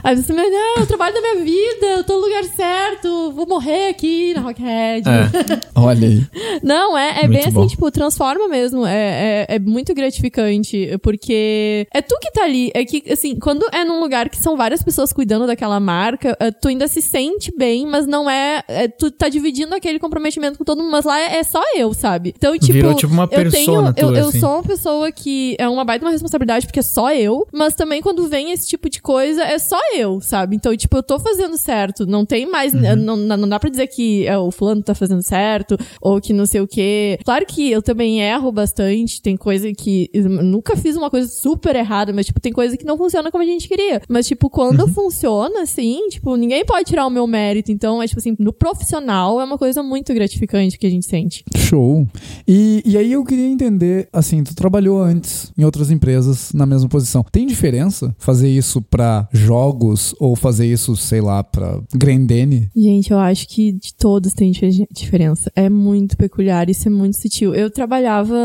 [0.04, 3.48] Aí você, meu, não, eu trabalho da minha vida, eu tô no lugar certo, vou
[3.48, 5.08] morrer aqui na Rockhead.
[5.08, 5.62] É.
[5.76, 6.26] Olha aí.
[6.64, 7.68] Não, é, é bem assim, bom.
[7.68, 8.86] tipo, transforma mesmo.
[8.86, 12.72] É, é, é muito gratificante, porque é tu que tá ali.
[12.74, 16.52] É que, assim, quando é num lugar que são várias pessoas cuidando daquela marca, é,
[16.52, 20.64] tu ainda se sente bem, mas não é, é- Tu tá dividindo aquele comprometimento com
[20.64, 22.34] todo mundo, mas lá é, é só eu, sabe?
[22.36, 22.74] Então, tipo.
[22.74, 24.40] Virou tipo uma eu tenho, eu, tua, eu assim.
[24.40, 28.02] sou uma pessoa que é uma baita uma responsabilidade, porque é só eu, mas também
[28.02, 30.56] quando vem esse tipo de coisa, é só eu, sabe?
[30.56, 32.06] Então, tipo, eu tô fazendo certo.
[32.06, 32.74] Não tem mais.
[32.74, 32.96] Uhum.
[32.96, 36.46] Não, não, dá pra dizer que é, o fulano tá fazendo certo, ou que não
[36.46, 37.18] sei o quê.
[37.24, 40.10] Claro que eu também erro bastante, tem coisa que.
[40.14, 43.48] Nunca fiz uma coisa super errada, mas, tipo, tem coisa que não funciona como a
[43.48, 44.02] gente queria.
[44.10, 44.88] Mas, tipo, quando Uhum.
[44.94, 47.72] funciona, assim, tipo, ninguém pode tirar o meu mérito.
[47.72, 51.44] Então, é tipo assim, no profissional é uma coisa muito gratificante que a gente sente.
[51.56, 52.08] Show.
[52.48, 56.90] E, e aí eu queria entender, assim, tu trabalhou antes em outras empresas na mesma
[56.90, 57.24] posição.
[57.32, 62.70] Tem diferença fazer isso pra jogos ou fazer isso, sei lá, lá pra Grendene.
[62.76, 65.52] Gente, eu acho que de todos tem dife- diferença.
[65.56, 67.54] É muito peculiar, isso é muito sutil.
[67.56, 68.36] Eu trabalhava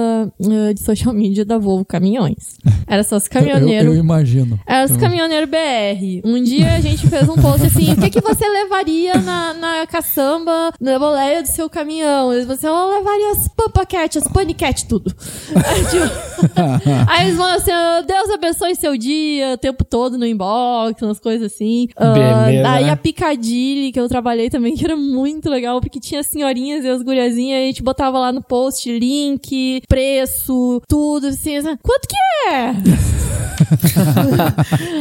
[0.40, 2.56] uh, de social media da Volvo Caminhões.
[2.88, 3.94] Era só os Eu, caminhoneiros.
[3.94, 4.58] eu imagino.
[4.66, 6.20] Era os caminhoneiros BR.
[6.24, 9.86] Um dia a gente fez um post assim: o que, que você levaria na, na
[9.86, 12.32] caçamba, na boleia do seu caminhão?
[12.32, 15.12] Eles Você eu levaria as pampaquete, as paniquete, tudo.
[15.54, 16.06] Aí, tipo,
[17.10, 21.18] aí eles vão assim: "Ah, Deus abençoe seu dia, o tempo todo no inbox, umas
[21.18, 21.88] coisas assim.
[21.98, 22.90] Beleza, Daí né?
[22.92, 26.88] a Picadilly, que eu trabalhei também, que era muito legal, porque tinha as senhorinhas e
[26.88, 32.06] as guriazinhas, e a gente botava lá no post link, preço, tudo, assim, assim, quanto
[32.08, 32.16] que
[32.50, 32.74] é?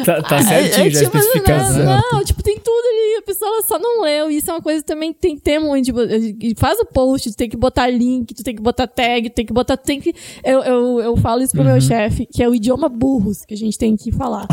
[0.05, 1.73] Tá, tá É, certinho, é, já tipo, especificado.
[1.79, 2.01] Né?
[2.11, 4.29] não, tipo, tem tudo ali, a pessoa só não leu.
[4.31, 5.85] Isso é uma coisa que também tem que ter muito.
[5.85, 9.29] Tipo, e faz o post, tu tem que botar link, tu tem que botar tag,
[9.29, 9.75] tu tem que botar.
[9.77, 10.13] Tem que.
[10.43, 11.71] Eu, eu, eu falo isso pro Uhum.
[11.71, 14.47] meu chefe, que é o idioma burros que a gente tem que falar.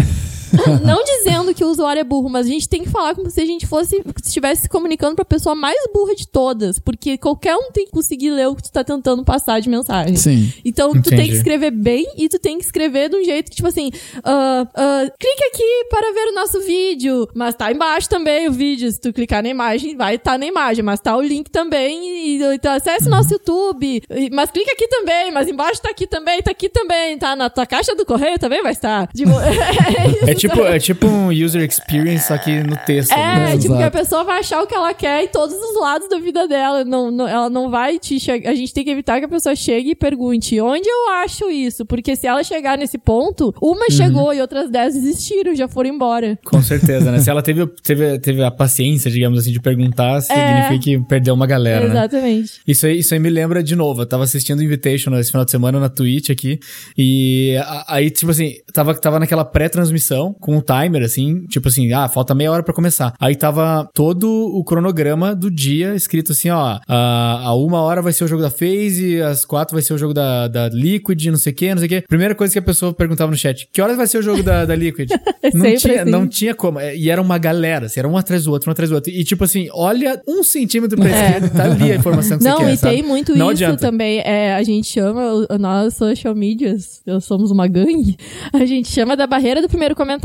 [0.84, 3.40] não dizendo que o usuário é burro, mas a gente tem que falar como se
[3.40, 3.96] a gente fosse.
[4.22, 6.78] Se estivesse se comunicando pra pessoa mais burra de todas.
[6.78, 10.16] Porque qualquer um tem que conseguir ler o que tu tá tentando passar de mensagem.
[10.16, 10.52] Sim.
[10.64, 11.30] Então, tu tem Entendi.
[11.30, 13.90] que escrever bem e tu tem que escrever de um jeito que, tipo assim,
[14.24, 17.28] ah, ah, clique aqui para ver o nosso vídeo.
[17.34, 18.90] Mas tá embaixo também o vídeo.
[18.90, 20.82] Se tu clicar na imagem, vai estar na imagem.
[20.84, 22.02] Mas tá o link também.
[22.36, 24.02] E, então, acesse o nosso YouTube.
[24.10, 25.30] E- Mas clica aqui também.
[25.32, 27.18] Mas embaixo tá aqui também, tá aqui também.
[27.18, 29.08] Tá na tua caixa do correio também vai estar.
[29.14, 33.10] Tipo, é, isso, É tipo, é tipo um user experience, só que no texto.
[33.10, 33.54] né?
[33.54, 36.08] é, tipo, que a pessoa vai achar o que ela quer em todos os lados
[36.08, 36.84] da vida dela.
[36.84, 38.50] Não, não- ela não vai te chegar.
[38.50, 41.84] A gente tem que evitar que a pessoa chegue e pergunte onde eu acho isso.
[41.86, 46.38] Porque se ela chegar nesse ponto, uma chegou e outras dez desistiram, já foram embora.
[46.44, 47.18] Com certeza, né?
[47.22, 51.46] Se ela teve, teve, teve a paciência, digamos assim, de perguntar, significa que perdeu uma
[51.46, 51.90] galera, né?
[52.00, 52.60] Exatamente.
[52.66, 54.02] Isso aí, isso aí me lembra de novo.
[54.02, 56.58] Eu tava assistindo Invitation esse final de semana na Twitch aqui.
[56.96, 62.08] E aí, tipo assim, tava, tava naquela pré-transmissão com o timer, assim, tipo assim, ah,
[62.08, 63.14] falta meia hora pra começar.
[63.20, 68.12] Aí tava todo o cronograma do dia escrito assim, ó, a, a uma hora vai
[68.12, 71.36] ser o jogo da FaZe, às quatro vai ser o jogo da, da Liquid, não
[71.36, 72.00] sei o que, não sei o que.
[72.02, 74.64] Primeira coisa que a pessoa perguntava no chat, que horas vai ser o jogo da,
[74.64, 75.10] da Liquid?
[75.54, 76.10] não, Sempre tinha, assim.
[76.10, 76.78] não tinha como.
[76.78, 79.10] É, E era uma galera, assim, era um atrás do outro, um atrás do outro.
[79.12, 82.48] E tipo assim, olha um centímetro pra esquerda, tá ali a informação que É.
[82.48, 82.94] Não, você quer, e sabe?
[82.94, 83.80] tem muito Não isso adianta.
[83.80, 84.20] também.
[84.20, 88.16] É, a gente chama, nós social medias, nós somos uma gangue,
[88.52, 90.21] a gente chama da barreira do primeiro comentário.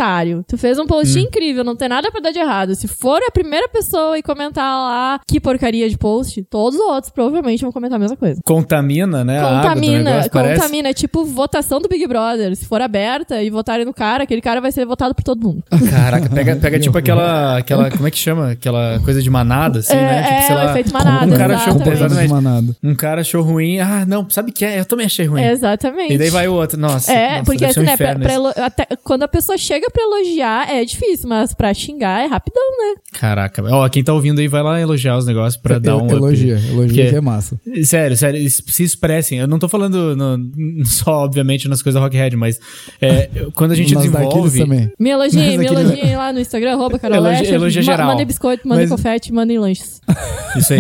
[0.48, 1.22] Tu fez um post Hum.
[1.24, 2.76] incrível, não tem nada pra dar de errado.
[2.76, 7.12] Se for a primeira pessoa e comentar lá que porcaria de post, todos os outros
[7.12, 8.42] provavelmente vão comentar a mesma coisa.
[8.46, 9.40] Contamina, né?
[9.40, 10.90] a água do Contamina, negócio, contamina.
[10.90, 12.56] É tipo votação do Big Brother.
[12.56, 15.64] Se for aberta e votarem no cara, aquele cara vai ser votado por todo mundo.
[15.90, 17.90] Caraca, pega, pega tipo aquela, aquela.
[17.92, 18.52] Como é que chama?
[18.52, 20.22] Aquela coisa de manada, assim, é, né?
[20.24, 20.72] Tipo, é, sei o lá.
[20.72, 22.76] efeito manada, um cara achou manada.
[22.84, 23.80] Um cara achou ruim.
[23.80, 24.80] Ah, não, sabe o que é?
[24.80, 25.44] Eu também achei ruim.
[25.44, 26.14] Exatamente.
[26.14, 26.78] E daí vai o outro.
[26.80, 30.04] Nossa, É, nossa, porque assim, um né, pra, pra até, quando a pessoa chega pra
[30.04, 32.96] elogiar é difícil, mas pra xingar é rapidão, né?
[33.14, 36.06] Caraca, ó, quem tá ouvindo aí vai lá elogiar os negócios pra dar um.
[36.06, 36.14] up.
[36.14, 37.60] Elogia, elogia Porque- que é massa.
[37.84, 39.40] Sério, sério, se expressem.
[39.40, 42.60] Eu não tô falando no- só, obviamente, nas coisas da Rockhead, mas
[43.02, 44.60] é, quando a gente daqueles desenvolve.
[44.60, 44.92] também.
[45.00, 48.08] Me elogiem, Mas me elogiem lá no Instagram, arroba Carol Elogia- elogia geral.
[48.08, 50.02] Mandem biscoito, mandem Mas- confete, mandem lanches.
[50.58, 50.80] Isso aí.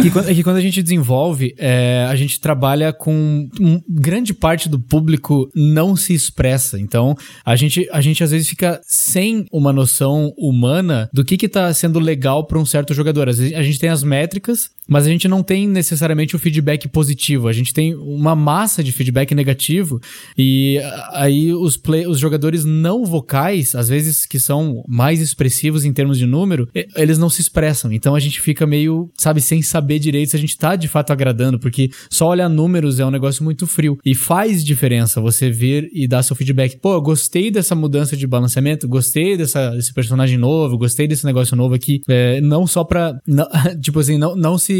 [0.00, 4.32] que, quando, é que quando a gente desenvolve, é, a gente trabalha com um- grande
[4.34, 6.78] parte do público não se expressa.
[6.78, 11.48] Então, a gente, a gente às vezes fica sem uma noção humana do que que
[11.48, 13.28] tá sendo legal para um certo jogador.
[13.28, 16.88] Às vezes a gente tem as métricas, mas a gente não tem necessariamente o feedback
[16.88, 17.48] positivo.
[17.48, 20.00] A gente tem uma massa de feedback negativo
[20.36, 25.84] e a- aí os, play, os jogadores não vocais, às vezes que são mais expressivos
[25.84, 27.92] em termos de número, eles não se expressam.
[27.92, 31.12] Então a gente fica meio, sabe, sem saber direito se a gente tá de fato
[31.12, 33.98] agradando, porque só olhar números é um negócio muito frio.
[34.04, 36.76] E faz diferença você vir e dar seu feedback.
[36.80, 41.56] Pô, eu gostei dessa mudança de balanceamento, gostei dessa, desse personagem novo, gostei desse negócio
[41.56, 42.00] novo aqui.
[42.08, 43.14] É, não só pra.
[43.26, 43.46] não-
[43.80, 44.74] tipo assim, não, não, se,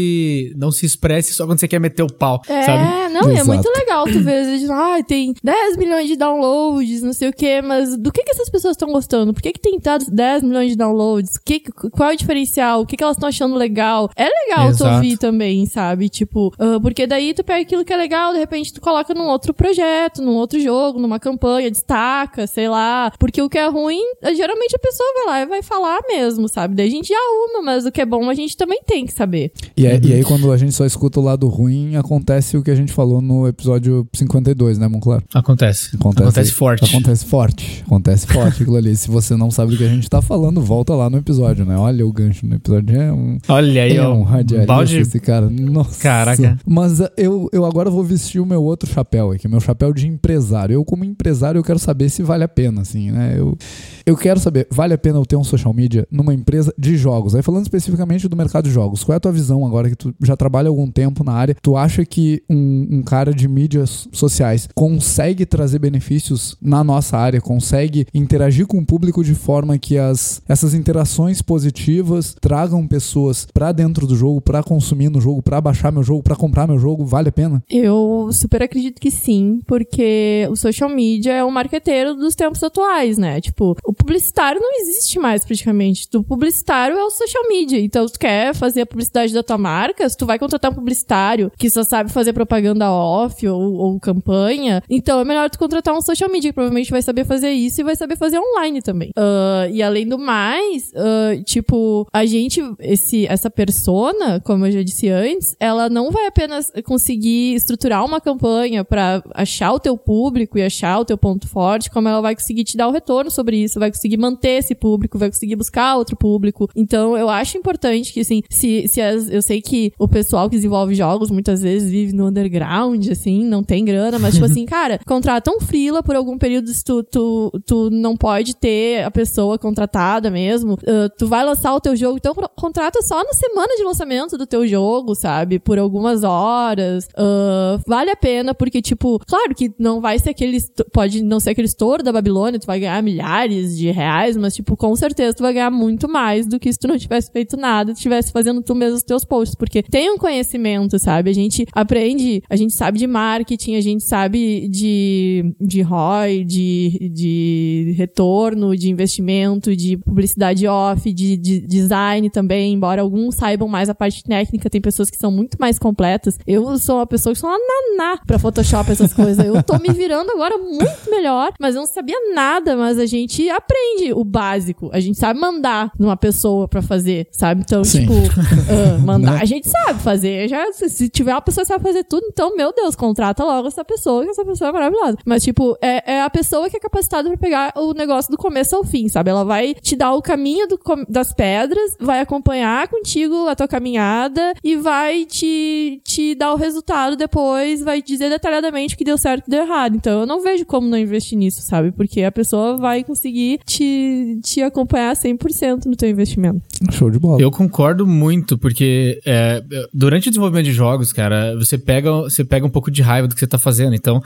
[0.55, 3.13] não se expresse só quando você quer meter o pau, É, sabe?
[3.13, 3.47] não, é Exato.
[3.47, 7.33] muito legal tu ver, às vezes, ah, tem 10 milhões de downloads, não sei o
[7.33, 9.33] quê, mas do que que essas pessoas estão gostando?
[9.33, 11.37] Por que que tem tantos 10 milhões de downloads?
[11.37, 11.59] Que,
[11.91, 12.81] qual é o diferencial?
[12.81, 14.09] O que que elas estão achando legal?
[14.15, 14.95] É legal tu Exato.
[14.95, 16.09] ouvir também, sabe?
[16.09, 19.27] Tipo, ah, porque daí tu pega aquilo que é legal, de repente tu coloca num
[19.27, 23.11] outro projeto, num outro jogo, numa campanha, destaca, sei lá.
[23.19, 26.47] Porque o que é ruim, eh, geralmente a pessoa vai lá e vai falar mesmo,
[26.47, 26.75] sabe?
[26.75, 29.13] Daí a gente já arruma, mas o que é bom a gente também tem que
[29.13, 29.51] saber.
[29.75, 32.63] E E, é, e, aí, quando a gente só escuta o lado ruim, acontece o
[32.63, 35.23] que a gente falou no episódio 52, né, Monclar?
[35.33, 35.95] Acontece.
[35.95, 36.85] Acontece, acontece forte.
[36.85, 37.83] Acontece forte.
[37.85, 38.95] Acontece forte aquilo ali.
[38.95, 41.77] Se você não sabe do que a gente tá falando, volta lá no episódio, né?
[41.77, 42.99] Olha o gancho no episódio.
[42.99, 43.37] É um.
[43.47, 44.97] Olha aí, é um radialista balde...
[44.97, 45.49] esse cara.
[45.49, 46.01] Nossa.
[46.01, 46.57] Caraca.
[46.65, 50.07] Mas uh, eu, eu agora vou vestir o meu outro chapéu aqui, meu chapéu de
[50.07, 50.73] empresário.
[50.73, 53.35] Eu, como empresário, eu quero saber se vale a pena, assim, né?
[53.37, 53.57] Eu,
[54.05, 57.35] eu quero saber, vale a pena eu ter um social media numa empresa de jogos?
[57.35, 60.13] Aí falando especificamente do mercado de jogos, qual é a tua visão agora que tu
[60.23, 61.55] já trabalha algum tempo na área?
[61.61, 67.41] Tu acha que um, um cara de mídias sociais consegue trazer benefícios na nossa área,
[67.41, 73.71] consegue interagir com o público de forma que as, essas interações positivas tragam pessoas para
[73.71, 77.05] dentro do jogo, para consumir no jogo, para baixar meu jogo, para comprar meu jogo?
[77.05, 77.63] Vale a pena?
[77.69, 83.17] Eu super acredito que sim, porque o social media é o marqueteiro dos tempos atuais,
[83.17, 83.39] né?
[83.41, 86.07] Tipo, o publicitário não existe mais praticamente.
[86.15, 87.79] O publicitário é o social media.
[87.79, 91.51] Então, tu quer fazer a publicidade da tua marca, se tu vai contratar um publicitário
[91.57, 96.01] que só sabe fazer propaganda off ou, ou campanha, então é melhor tu contratar um
[96.01, 99.09] social media que provavelmente vai saber fazer isso e vai saber fazer online também.
[99.09, 104.83] Uh, e além do mais, uh, tipo, a gente, esse, essa persona, como eu já
[104.83, 110.57] disse antes, ela não vai apenas conseguir estruturar uma campanha para achar o teu público
[110.57, 113.57] e achar o teu ponto forte, como ela vai conseguir te dar o retorno sobre
[113.57, 116.69] isso, vai conseguir manter esse público, vai conseguir buscar outro público.
[116.75, 120.55] Então, eu acho importante que, assim, se, se as, eu sei que o pessoal que
[120.55, 124.99] desenvolve jogos muitas vezes vive no underground, assim, não tem grana, mas, tipo assim, cara,
[125.05, 129.57] contrata um freela por algum período se tu, tu, tu não pode ter a pessoa
[129.57, 130.73] contratada mesmo.
[130.73, 134.45] Uh, tu vai lançar o teu jogo, então contrata só na semana de lançamento do
[134.45, 135.59] teu jogo, sabe?
[135.59, 137.05] Por algumas horas.
[137.17, 140.57] Uh, vale a pena, porque, tipo, claro que não vai ser aquele.
[140.91, 144.75] Pode não ser aquele estouro da Babilônia, tu vai ganhar milhares de reais, mas, tipo,
[144.75, 147.93] com certeza tu vai ganhar muito mais do que se tu não tivesse feito nada,
[147.93, 151.29] tu estivesse fazendo tu mesmo os teus posts, porque tem um conhecimento, sabe?
[151.29, 157.11] A gente aprende, a gente sabe de marketing, a gente sabe de, de ROI, de,
[157.13, 163.89] de retorno, de investimento, de publicidade off, de, de design também, embora alguns saibam mais
[163.89, 166.37] a parte técnica, tem pessoas que são muito mais completas.
[166.45, 169.45] Eu sou uma pessoa que sou uma naná pra Photoshop, essas coisas.
[169.45, 173.49] Eu tô me virando agora muito melhor, mas eu não sabia nada, mas a gente
[173.49, 174.89] aprende o básico.
[174.93, 177.61] A gente sabe mandar numa pessoa para fazer, sabe?
[177.61, 178.01] Então, Sim.
[178.01, 179.39] tipo, uh, mandar né?
[179.41, 180.47] a gente sabe fazer.
[180.47, 183.83] Já, se tiver uma pessoa que sabe fazer tudo, então, meu Deus, contrata logo essa
[183.83, 185.17] pessoa, que essa pessoa é maravilhosa.
[185.25, 188.75] Mas, tipo, é, é a pessoa que é capacitada para pegar o negócio do começo
[188.75, 189.29] ao fim, sabe?
[189.29, 194.53] Ela vai te dar o caminho do, das pedras, vai acompanhar contigo a tua caminhada
[194.63, 199.39] e vai te, te dar o resultado depois, vai dizer detalhadamente o que deu certo
[199.39, 199.95] e o que deu errado.
[199.95, 201.91] Então, eu não vejo como não investir nisso, sabe?
[201.91, 206.61] Porque a pessoa vai conseguir te, te acompanhar 100% no teu investimento.
[206.91, 207.41] Show de bola.
[207.41, 209.63] Eu concordo muito, porque é,
[209.93, 213.33] durante o desenvolvimento de jogos, cara, você pega, você pega um pouco de raiva do
[213.33, 213.95] que você tá fazendo.
[213.95, 214.21] Então,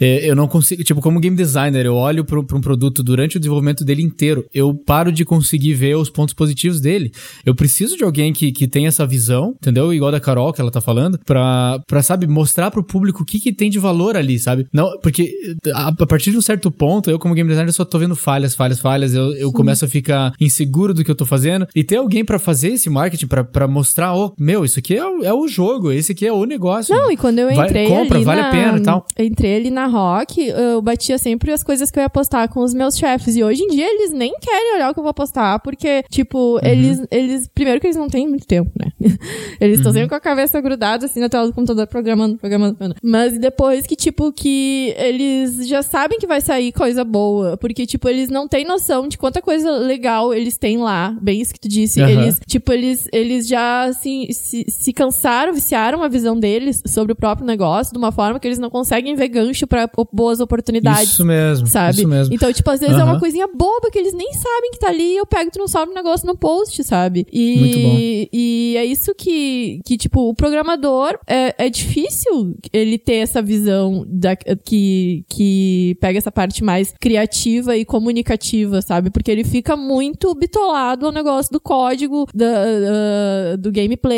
[0.00, 3.40] é, eu não consigo, tipo, como game designer, eu olho para um produto durante o
[3.40, 7.12] desenvolvimento dele inteiro, eu paro de conseguir ver os pontos positivos dele.
[7.44, 9.92] Eu preciso de alguém que, que tenha essa visão, entendeu?
[9.92, 13.40] Igual da Carol, que ela tá falando, pra, pra sabe, mostrar pro público o que,
[13.40, 14.66] que tem de valor ali, sabe?
[14.72, 15.32] Não, porque
[15.72, 18.54] a, a partir de um certo ponto, eu como game designer só tô vendo falhas,
[18.54, 21.66] falhas, falhas, eu, eu começo a ficar inseguro do que eu tô fazendo.
[21.74, 25.32] E ter alguém para fazer esse marketing, para mostrar, oh, meu, isso aqui é, é,
[25.32, 26.94] o jogo, esse aqui é o negócio.
[26.94, 29.06] Não, e quando eu entrei Vai, compra, vale na, a pena e tal.
[29.18, 32.74] Entrei ali na Rock, eu batia sempre as coisas que eu ia postar com os
[32.74, 33.36] meus chefes.
[33.36, 36.54] E hoje em dia eles nem querem olhar o que eu vou postar, porque, tipo,
[36.54, 36.60] uhum.
[36.62, 37.48] eles, eles.
[37.54, 38.90] Primeiro que eles não têm muito tempo, né?
[39.60, 39.94] eles estão uhum.
[39.94, 43.00] sempre com a cabeça grudada assim na tela do computador, programando, programando, programando.
[43.02, 47.56] Mas depois que, tipo, que eles já sabem que vai sair coisa boa.
[47.56, 51.16] Porque, tipo, eles não têm noção de quanta coisa legal eles têm lá.
[51.20, 52.00] Bem isso que tu disse.
[52.00, 52.08] Uhum.
[52.08, 57.16] Eles, tipo, eles, eles já assim, se, se cansaram, viciaram a visão deles sobre o
[57.16, 61.12] próprio negócio de uma forma que eles não conseguem ver gancho para boas oportunidades.
[61.12, 61.66] Isso mesmo.
[61.66, 61.98] Sabe?
[61.98, 62.34] Isso mesmo.
[62.34, 63.02] Então, tipo, às vezes uhum.
[63.02, 65.16] é uma coisinha boba que eles nem sabem que tá ali.
[65.16, 67.26] Eu pego e transformo o negócio no post, sabe?
[67.32, 67.96] E, Muito bom.
[68.32, 74.04] e é isso que, que tipo, o programador é, é difícil ele ter essa visão
[74.08, 79.10] da, que, que pega essa parte mais criativa e comunicativa, sabe?
[79.10, 84.13] Porque ele fica muito bitolado ao negócio do código, da, uh, do gameplay,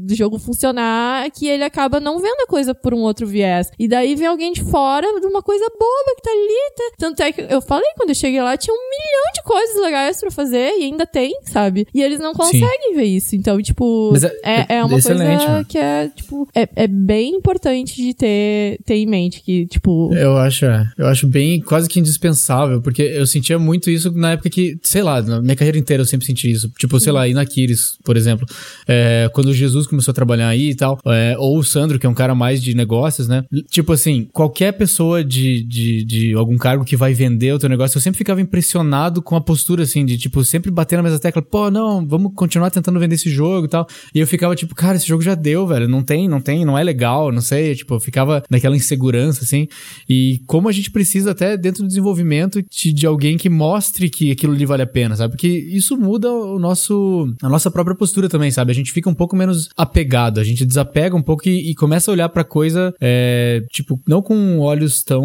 [0.00, 3.70] do jogo funcionar, que ele acaba não vendo a coisa por um outro viés.
[3.78, 6.72] E daí vem alguém de fora de uma coisa boba que tá ali.
[6.76, 6.82] Tá...
[6.98, 10.20] Tanto é que eu falei, quando eu cheguei lá, tinha um milhão de coisas legais
[10.20, 11.86] pra fazer e ainda tem, sabe?
[11.94, 12.94] E eles não conseguem Sim.
[12.94, 13.36] ver isso.
[13.36, 14.12] Então, tipo,
[14.42, 15.64] é, é, é, uma coisa mano.
[15.64, 20.12] que é, tipo, é, é bem importante de ter, ter em mente que, tipo...
[20.14, 20.86] Eu acho, é.
[20.96, 25.02] eu acho bem, quase que indispensável, porque eu sentia muito isso na época que, sei
[25.02, 26.70] lá, na minha carreira inteira eu sempre senti isso.
[26.78, 28.46] Tipo, sei lá, ir na Kiris, por exemplo.
[28.86, 32.08] É, quando Jesus começou a trabalhar aí e tal, é, ou o Sandro, que é
[32.08, 33.44] um cara mais de negócios, né?
[33.70, 37.98] Tipo assim, qualquer pessoa de, de, de algum cargo que vai vender o teu negócio,
[37.98, 41.42] eu sempre ficava impressionado com a postura, assim, de tipo, sempre bater na mesma tecla,
[41.42, 43.86] pô, não, vamos continuar tentando vender esse jogo e tal.
[44.14, 46.76] E eu ficava tipo, cara, esse jogo já deu, velho, não tem, não tem, não
[46.76, 49.68] é legal, não sei, tipo, eu ficava naquela insegurança, assim.
[50.08, 54.30] E como a gente precisa até dentro do desenvolvimento de, de alguém que mostre que
[54.30, 55.32] aquilo ali vale a pena, sabe?
[55.32, 58.70] Porque isso muda o nosso, a nossa própria postura também, sabe?
[58.70, 62.10] A gente fica um pouco menos apegado, a gente desapega um pouco e, e começa
[62.10, 65.24] a olhar pra coisa, é, tipo, não com olhos tão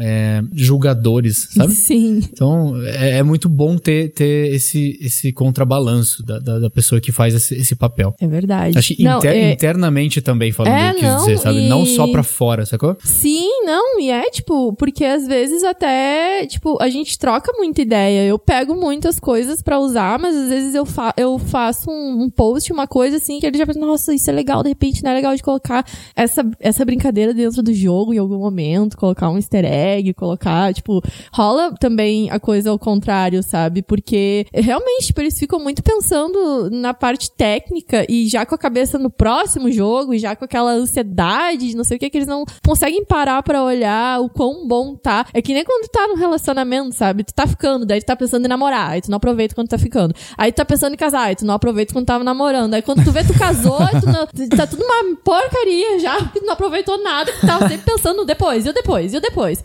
[0.00, 1.72] é, julgadores, sabe?
[1.74, 2.18] Sim.
[2.32, 7.12] Então, é, é muito bom ter, ter esse, esse contrabalanço da, da, da pessoa que
[7.12, 8.14] faz esse, esse papel.
[8.20, 8.76] É verdade.
[8.78, 11.68] Acho que Não, inter- é- internamente também, falando É, que não, dizer, sabe?
[11.68, 12.96] Não e- só pra fora, sacou?
[13.04, 18.26] Sim, não, e é tipo, porque às vezes até, tipo, a gente troca muita ideia.
[18.26, 22.30] Eu pego muitas coisas pra usar, mas às vezes eu, fa eu faço um, um
[22.30, 25.10] post, uma coisa assim, que ele já pensa, nossa, isso é legal, de repente não
[25.10, 25.84] é legal de colocar
[26.14, 31.02] essa, essa brincadeira dentro do jogo em algum momento, colocar um easter egg, colocar, tipo,
[31.32, 33.82] rola também a coisa ao contrário, sabe?
[33.82, 38.98] Porque realmente, tipo, eles ficam muito pensando na parte técnica e já com a cabeça
[38.98, 42.28] no próximo jogo, e já com aquela ansiedade de não sei o que, que eles
[42.28, 45.26] não conseguem parar pra olhar o quão bom tá.
[45.32, 47.24] É que nem quando tá num relacionamento, sabe?
[47.24, 49.78] Tu tá ficando, daí tu tá pensando em namorar, aí tu não aproveita quando tá
[49.78, 50.14] ficando.
[50.36, 52.74] Aí tu tá pensando em casar, aí tu não aproveita quando tava namorando.
[52.74, 54.26] Aí quando tu vê, tu casou, tu não-
[54.56, 59.14] tá tudo uma porcaria já, não aproveitou nada, tu tava sempre pensando depois, e depois,
[59.14, 59.62] e depois.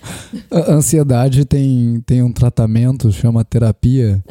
[0.52, 4.24] A ansiedade tem, tem um tratamento, chama terapia.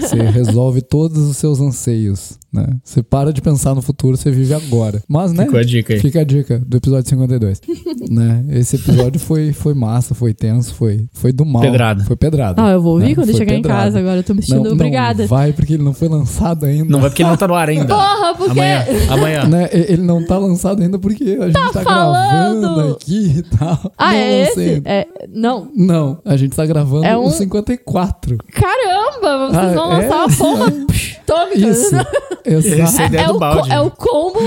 [0.00, 2.66] Você resolve todos os seus anseios, né?
[2.84, 5.02] Você para de pensar no futuro, você vive agora.
[5.08, 5.44] Mas, né?
[5.44, 6.00] Ficou a dica aí.
[6.00, 7.60] Fica a dica do episódio 52.
[8.10, 8.44] né?
[8.50, 11.62] Esse episódio foi, foi massa, foi tenso, foi, foi do mal.
[11.62, 12.04] Pedrada.
[12.04, 12.62] Foi pedrada.
[12.64, 13.14] Ah, eu vou ouvir né?
[13.14, 15.26] quando eu Foi chegar em casa agora, eu tô me Não, sentindo não obrigada.
[15.26, 16.90] vai porque ele não foi lançado ainda.
[16.90, 17.86] Não vai porque ele não tá no ar ainda.
[17.94, 19.46] Porra, porque- Amanhã, amanhã.
[19.46, 19.68] Né?
[19.72, 22.60] Ele não tá lançado ainda porque a gente tá, falando?
[22.60, 23.92] gravando aqui e tal.
[23.96, 24.82] Ah, não é esse?
[24.84, 25.70] É, não.
[25.76, 28.38] Não, a gente tá gravando É o um- 54.
[28.52, 30.08] Caramba, vocês Ah, vão é?
[30.08, 30.70] lançar uma pomba
[31.26, 31.58] tômica.
[31.68, 31.94] Isso.
[32.44, 33.14] Exato.
[33.14, 34.38] é É do o, é o combo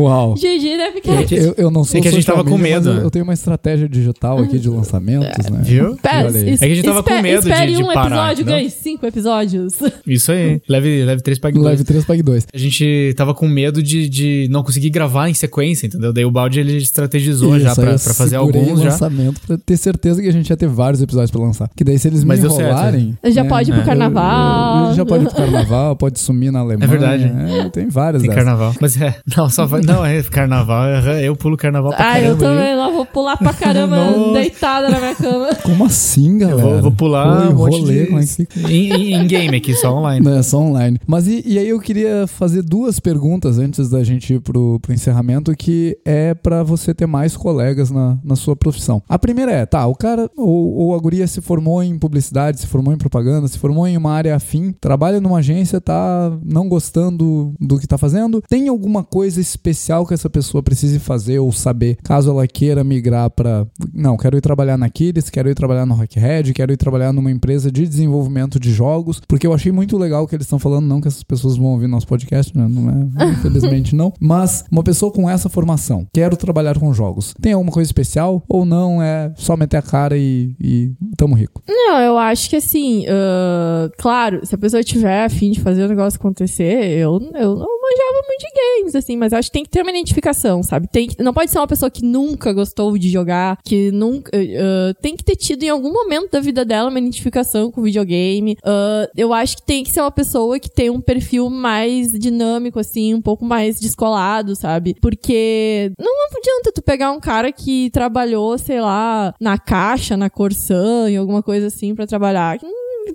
[0.00, 0.34] Uau.
[0.34, 0.90] GG, né?
[0.92, 1.10] Porque...
[1.10, 2.94] É que- Eu, eu não sou É que a gente tava com media, medo, Eu,
[2.94, 3.04] né?
[3.04, 5.60] eu tenho uma estratégia digital aqui de lançamentos, né?
[5.62, 5.96] Viu?
[5.96, 8.70] Pera, É que a gente tava com medo de- espere de um parar, episódio, ganhe
[8.70, 9.74] cinco episódios.
[10.06, 10.60] Isso aí.
[10.68, 11.64] Leve, leve 3 pague 2.
[11.66, 12.46] Live 3 Pag 2.
[12.52, 16.12] A gente tava com medo de, de não conseguir gravar em sequência, entendeu?
[16.12, 18.90] Daí o balde ele estrategizou já Isso, pra, aí eu pra fazer alguns já.
[18.90, 21.70] lançamento pra ter certeza que a gente ia ter vários episódios pra lançar.
[21.76, 23.18] Que daí se eles Mas me deu certo, enrolarem...
[23.26, 23.84] Já né, pode ir pro É.
[23.86, 24.94] carnaval.
[24.94, 26.88] Já pode ir pro carnaval, pode sumir na Alemanha.
[26.88, 27.24] verdade.
[27.24, 28.74] É, tem várias Tem carnaval.
[28.80, 29.80] Mas é, não, só vai.
[29.88, 30.86] Não, é carnaval.
[30.86, 32.44] é- Eu pulo carnaval pra Ah, eu caramba.
[32.58, 33.96] também lá vou pular pra caramba
[34.34, 35.48] deitada na minha cama.
[35.62, 36.60] Como assim, galera?
[36.60, 38.14] Eu vou, vou pular Oi, um monte rolê, de...
[38.14, 40.24] é em, em- em game aqui, só online.
[40.24, 40.98] Não, é só online.
[41.06, 44.92] Mas e, e aí eu queria fazer duas perguntas antes da gente ir pro, pro
[44.92, 49.02] encerramento, que é pra você ter mais colegas na, na sua profissão.
[49.08, 52.66] A primeira é, tá, o cara ou, ou a guria se formou em publicidade, se
[52.66, 57.52] formou em propaganda, se formou em uma área afim, trabalha numa agência, tá não gostando
[57.60, 58.42] do que tá fazendo.
[58.48, 59.40] Tem alguma coisa
[59.78, 63.66] especial que essa pessoa precise fazer ou saber, caso ela queira migrar pra...
[63.94, 67.30] Não, quero ir trabalhar na Kiris, quero ir trabalhar no Rockhead, quero ir trabalhar numa
[67.30, 70.86] empresa de desenvolvimento de jogos, porque eu achei muito legal o que eles estão falando,
[70.86, 72.66] não que essas pessoas vão ouvir nosso podcast, né?
[72.68, 74.12] Não é, infelizmente não.
[74.20, 78.64] Mas uma pessoa com essa formação, quero trabalhar com jogos, tem alguma coisa especial ou
[78.66, 81.62] não é só meter a cara e, e tamo rico?
[81.68, 85.84] Não, eu acho que assim, ah, claro, se a pessoa tiver a fim de fazer
[85.84, 89.64] o negócio acontecer, eu, eu não manjava muito de games, assim, mas acho que tem
[89.64, 90.88] que ter uma identificação, sabe?
[90.88, 94.30] Tem não pode ser uma pessoa que nunca gostou de jogar, que nunca.
[94.36, 98.56] ah, tem que ter tido em algum momento da vida dela uma identificação com videogame.
[98.64, 102.78] Ah, eu acho que tem que ser uma pessoa que tem um perfil mais dinâmico,
[102.78, 104.94] assim, um pouco mais descolado, sabe?
[105.00, 111.08] Porque não adianta tu pegar um cara que trabalhou, sei lá, na caixa, na Corsã,
[111.08, 112.58] em alguma coisa assim pra trabalhar.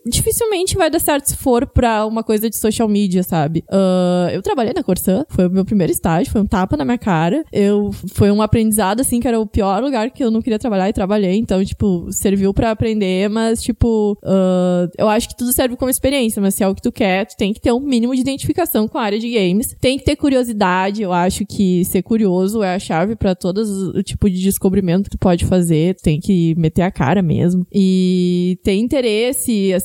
[0.06, 3.64] Dificilmente vai dar certo se for pra uma coisa de social media, sabe?
[3.70, 6.98] Ah, eu trabalhei na Corsã, foi o meu primeiro estágio, foi um tapa na minha
[6.98, 7.44] cara.
[7.52, 10.89] Eu foi um aprendizado assim que era o pior lugar que eu não queria trabalhar
[10.89, 15.76] e trabalhei, então tipo serviu pra aprender, mas tipo ah, eu acho que tudo serve
[15.76, 18.16] como experiência, mas se é o que tu quer, tu tem que ter um mínimo
[18.16, 21.02] de identificação com a área de games, tem que ter curiosidade.
[21.02, 25.18] Eu acho que ser curioso é a chave pra todos o tipo de descobrimento que
[25.18, 29.83] tu pode fazer, tu tem que meter a cara mesmo e ter interesse assim,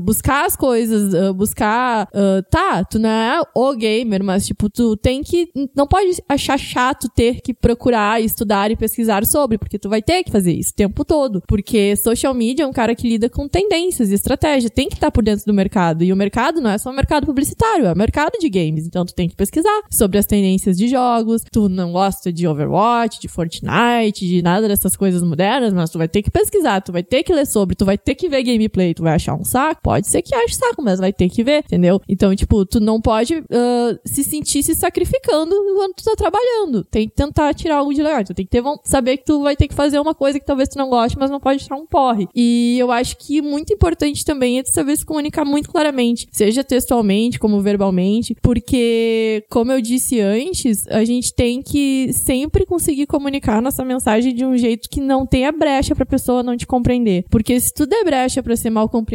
[0.00, 2.08] buscar as coisas, uh, buscar.
[2.14, 5.48] Uh, tá, tu não é o gamer, mas, tipo, tu tem que.
[5.76, 10.22] Não pode achar chato ter que procurar, estudar e pesquisar sobre, porque tu vai ter
[10.22, 11.42] que fazer isso o tempo todo.
[11.46, 15.08] Porque social media é um cara que lida com tendências e estratégia, tem que estar
[15.08, 16.04] tá por dentro do mercado.
[16.04, 18.86] E o mercado não é só o mercado publicitário, é o mercado de games.
[18.86, 21.42] Então tu tem que pesquisar sobre as tendências de jogos.
[21.50, 26.08] Tu não gosta de Overwatch, de Fortnite, de nada dessas coisas modernas, mas tu vai
[26.08, 28.94] ter que pesquisar, tu vai ter que ler sobre, tu vai ter que ver gameplay,
[28.94, 29.82] tu vai achar um saco.
[29.82, 32.00] Pode ser que ache saco, mas vai ter que ver, entendeu?
[32.08, 36.84] Então, tipo, tu não pode uh, se sentir se sacrificando enquanto tu tá trabalhando.
[36.84, 38.24] Tem que tentar tirar algo de legal.
[38.24, 40.68] Tu tem que ter, saber que tu vai ter que fazer uma coisa que talvez
[40.68, 42.28] tu não goste, mas não pode tirar um porre.
[42.34, 46.64] E eu acho que muito importante também é tu saber se comunicar muito claramente, seja
[46.64, 53.60] textualmente como verbalmente, porque, como eu disse antes, a gente tem que sempre conseguir comunicar
[53.60, 57.24] nossa mensagem de um jeito que não tenha brecha pra pessoa não te compreender.
[57.30, 59.07] Porque se tu der brecha pra ser mal compreendido,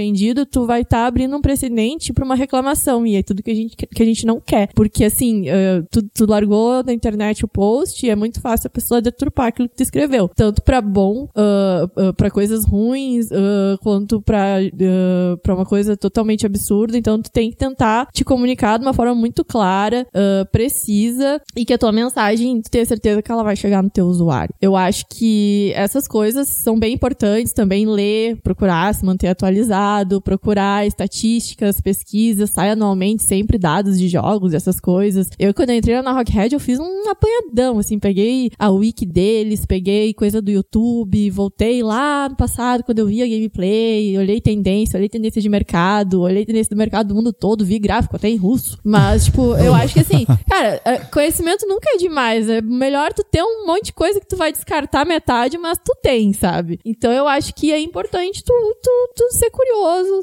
[0.49, 3.05] tu vai estar tá abrindo um precedente pra uma reclamação.
[3.05, 4.69] E é tudo que a gente, que a gente não quer.
[4.73, 8.69] Porque, assim, uh, tu, tu largou na internet o post e é muito fácil a
[8.69, 10.29] pessoa deturpar aquilo que tu escreveu.
[10.29, 16.45] Tanto pra bom, uh, uh, pra coisas ruins, uh, quanto pra, uh, uma coisa totalmente
[16.45, 16.97] absurda.
[16.97, 20.05] Então, tu tem que tentar te comunicar de uma forma muito clara,
[20.51, 24.05] precisa, e que a tua mensagem, tu tenha certeza que ela vai chegar no teu
[24.05, 24.53] usuário.
[24.61, 29.72] Eu acho que essas coisas são bem importantes também ler, procurar se manter atualizado,
[30.24, 35.30] procurar estatísticas, pesquisas, sai anualmente sempre dados de jogos, essas coisas.
[35.39, 39.65] Eu, quando eu entrei na Rockhead, eu fiz um apanhadão, assim, peguei a wiki deles,
[39.65, 45.09] peguei coisa do YouTube, voltei lá no passado, quando eu via gameplay, olhei tendência, olhei
[45.09, 48.78] tendência de mercado, olhei tendência do mercado do mundo todo, vi gráfico até em russo.
[48.84, 52.49] Mas, tipo, eu acho que assim, cara, é, conhecimento nunca é demais.
[52.49, 55.95] É melhor tu ter um monte de coisa que tu vai descartar metade, mas tu
[56.01, 56.80] tem, sabe?
[56.86, 59.62] Então eu acho que é importante tu, tu, tu ser curioso,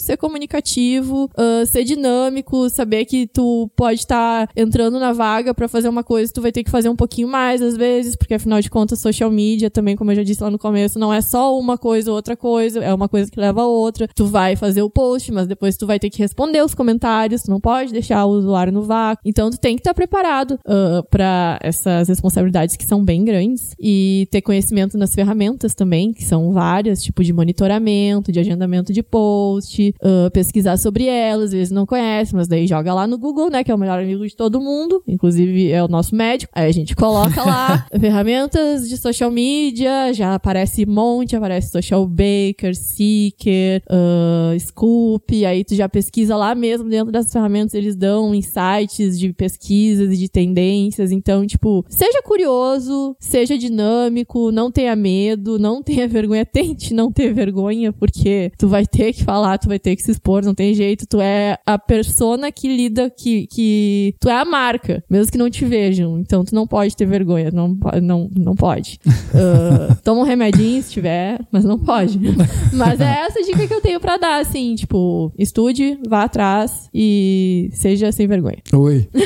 [0.01, 5.69] ser comunicativo, uh, ser dinâmico, saber que tu pode estar tá entrando na vaga para
[5.69, 8.61] fazer uma coisa, tu vai ter que fazer um pouquinho mais às vezes, porque afinal
[8.61, 11.57] de contas, social media também, como eu já disse lá no começo, não é só
[11.59, 14.09] uma coisa ou outra coisa, é uma coisa que leva a outra.
[14.15, 17.51] Tu vai fazer o post, mas depois tu vai ter que responder os comentários, tu
[17.51, 19.23] não pode deixar o usuário no vácuo.
[19.25, 23.75] Então tu tem que estar tá preparado uh, para essas responsabilidades que são bem grandes
[23.79, 29.03] e ter conhecimento nas ferramentas também, que são várias, tipo de monitoramento, de agendamento de
[29.31, 33.49] post, uh, pesquisar sobre elas, às vezes não conhece, mas daí joga lá no Google,
[33.49, 36.53] né, que é o melhor amigo de todo mundo, inclusive é o nosso médico.
[36.55, 42.75] Aí a gente coloca lá ferramentas de social media, já aparece monte, aparece Social Baker,
[42.75, 49.19] Seeker, uh, Scoop, aí tu já pesquisa lá mesmo dentro dessas ferramentas, eles dão insights
[49.19, 55.83] de pesquisas e de tendências, então, tipo, seja curioso, seja dinâmico, não tenha medo, não
[55.83, 59.97] tenha vergonha, tente não ter vergonha, porque tu vai ter que falar, tu vai ter
[59.97, 64.29] que se expor, não tem jeito, tu é a persona que lida, que, que tu
[64.29, 67.77] é a marca, mesmo que não te vejam, então tu não pode ter vergonha, não,
[68.03, 68.99] não, não pode.
[69.07, 72.19] Uh, toma um remedinho se tiver, mas não pode.
[72.73, 77.71] mas é essa dica que eu tenho para dar, assim, tipo, estude, vá atrás e
[77.73, 78.59] seja sem vergonha.
[78.73, 79.09] Oi.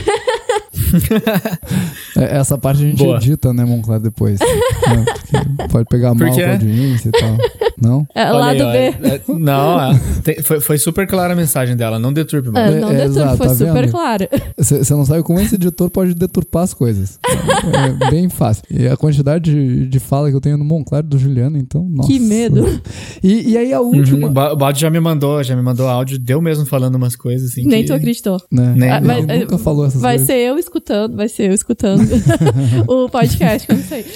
[2.17, 3.17] É, essa parte a gente Boa.
[3.17, 4.39] edita, né, Monclar, depois.
[4.41, 7.37] né, pode pegar mal com a audiência e tal.
[7.81, 8.07] Não?
[8.15, 9.09] É, lado aí, B.
[9.09, 11.99] É, não, é, tem, foi, foi super clara a mensagem dela.
[11.99, 12.49] Não deturpe.
[12.49, 14.29] É, não é, deturpe, exato, foi tá super clara.
[14.57, 17.19] Você não sabe como esse editor pode deturpar as coisas.
[17.25, 18.65] É, bem fácil.
[18.71, 22.09] E a quantidade de, de fala que eu tenho no Monclar do Juliano, então, nossa.
[22.09, 22.81] Que medo.
[23.23, 24.27] E, e aí a última...
[24.27, 27.51] Uhum, o Balde já me mandou, já me mandou áudio, deu mesmo falando umas coisas
[27.51, 27.67] assim.
[27.67, 27.89] Nem que...
[27.89, 28.41] tu acreditou.
[28.51, 28.75] Né?
[28.77, 30.29] Nem, ah, mas, nunca falou essas vai coisas.
[30.29, 32.03] Vai ser eu escutando, vai ser eu escutando
[32.87, 34.07] o podcast quando sair.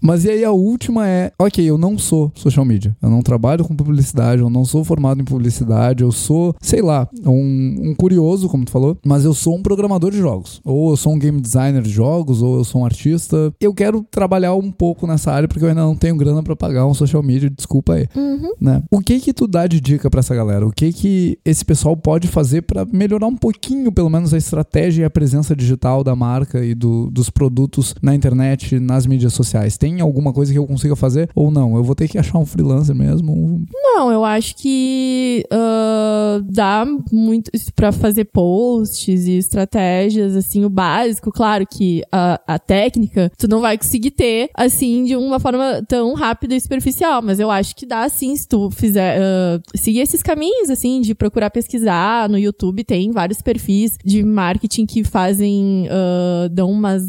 [0.00, 3.64] Mas e aí a última é, ok, eu não sou social media, eu não trabalho
[3.64, 8.48] com publicidade, eu não sou formado em publicidade, eu sou, sei lá, um, um curioso,
[8.48, 11.40] como tu falou, mas eu sou um programador de jogos, ou eu sou um game
[11.40, 13.52] designer de jogos, ou eu sou um artista.
[13.60, 16.86] Eu quero trabalhar um pouco nessa área porque eu ainda não tenho grana para pagar
[16.86, 18.52] um social media, desculpa aí, uhum.
[18.60, 18.82] né?
[18.90, 20.66] O que que tu dá de dica para essa galera?
[20.66, 25.02] O que que esse pessoal pode fazer para melhorar um pouquinho, pelo menos, a estratégia
[25.02, 29.76] e a presença digital da marca e do, dos produtos na internet, nas mídias sociais?
[29.76, 31.76] Tem alguma coisa que eu consiga fazer ou não?
[31.76, 33.64] Eu vou ter que achar um freelancer mesmo?
[33.72, 35.03] Não, eu acho que
[35.52, 41.30] uh, dá muito para fazer posts e estratégias, assim, o básico.
[41.30, 46.14] Claro que a, a técnica tu não vai conseguir ter, assim, de uma forma tão
[46.14, 50.22] rápida e superficial, mas eu acho que dá, sim, se tu fizer, uh, seguir esses
[50.22, 52.28] caminhos, assim, de procurar pesquisar.
[52.28, 57.04] No YouTube tem vários perfis de marketing que fazem, uh, dão umas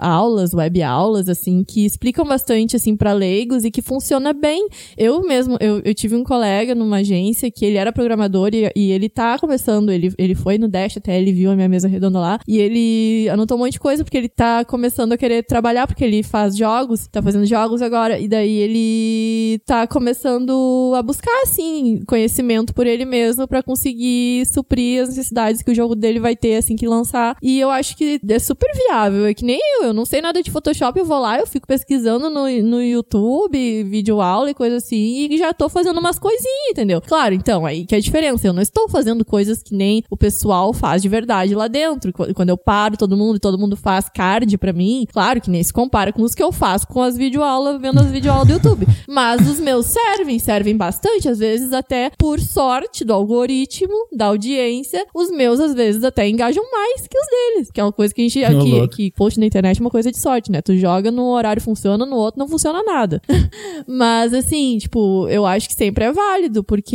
[0.00, 4.68] aulas, web aulas, assim, que explicam bastante, assim, para leigos e que funciona bem.
[4.96, 7.21] Eu mesmo, eu, eu tive um colega numa agência
[7.54, 11.18] que ele era programador e, e ele tá começando, ele, ele foi no Dash até,
[11.18, 14.16] ele viu a minha mesa redonda lá, e ele anotou um monte de coisa porque
[14.16, 18.28] ele tá começando a querer trabalhar, porque ele faz jogos, tá fazendo jogos agora, e
[18.28, 25.08] daí ele tá começando a buscar, assim, conhecimento por ele mesmo para conseguir suprir as
[25.10, 27.36] necessidades que o jogo dele vai ter assim que lançar.
[27.42, 29.26] E eu acho que é super viável.
[29.26, 31.66] É que nem eu, eu não sei nada de Photoshop, eu vou lá, eu fico
[31.66, 36.70] pesquisando no, no YouTube, vídeo aula e coisa assim, e já tô fazendo umas coisinhas,
[36.70, 37.00] entendeu?
[37.12, 38.46] Claro, então, aí que é a diferença.
[38.46, 42.10] Eu não estou fazendo coisas que nem o pessoal faz de verdade lá dentro.
[42.10, 45.62] Quando eu paro todo mundo e todo mundo faz card pra mim, claro que nem
[45.62, 48.86] se compara com os que eu faço com as videoaulas, vendo as videoaulas do YouTube.
[49.06, 55.04] Mas os meus servem, servem bastante, às vezes até por sorte do algoritmo, da audiência,
[55.14, 57.70] os meus às vezes até engajam mais que os deles.
[57.70, 60.10] Que é uma coisa que a gente aqui, aqui post na internet é uma coisa
[60.10, 60.62] de sorte, né?
[60.62, 63.20] Tu joga no horário funciona, no outro não funciona nada.
[63.86, 66.91] Mas assim, tipo, eu acho que sempre é válido, porque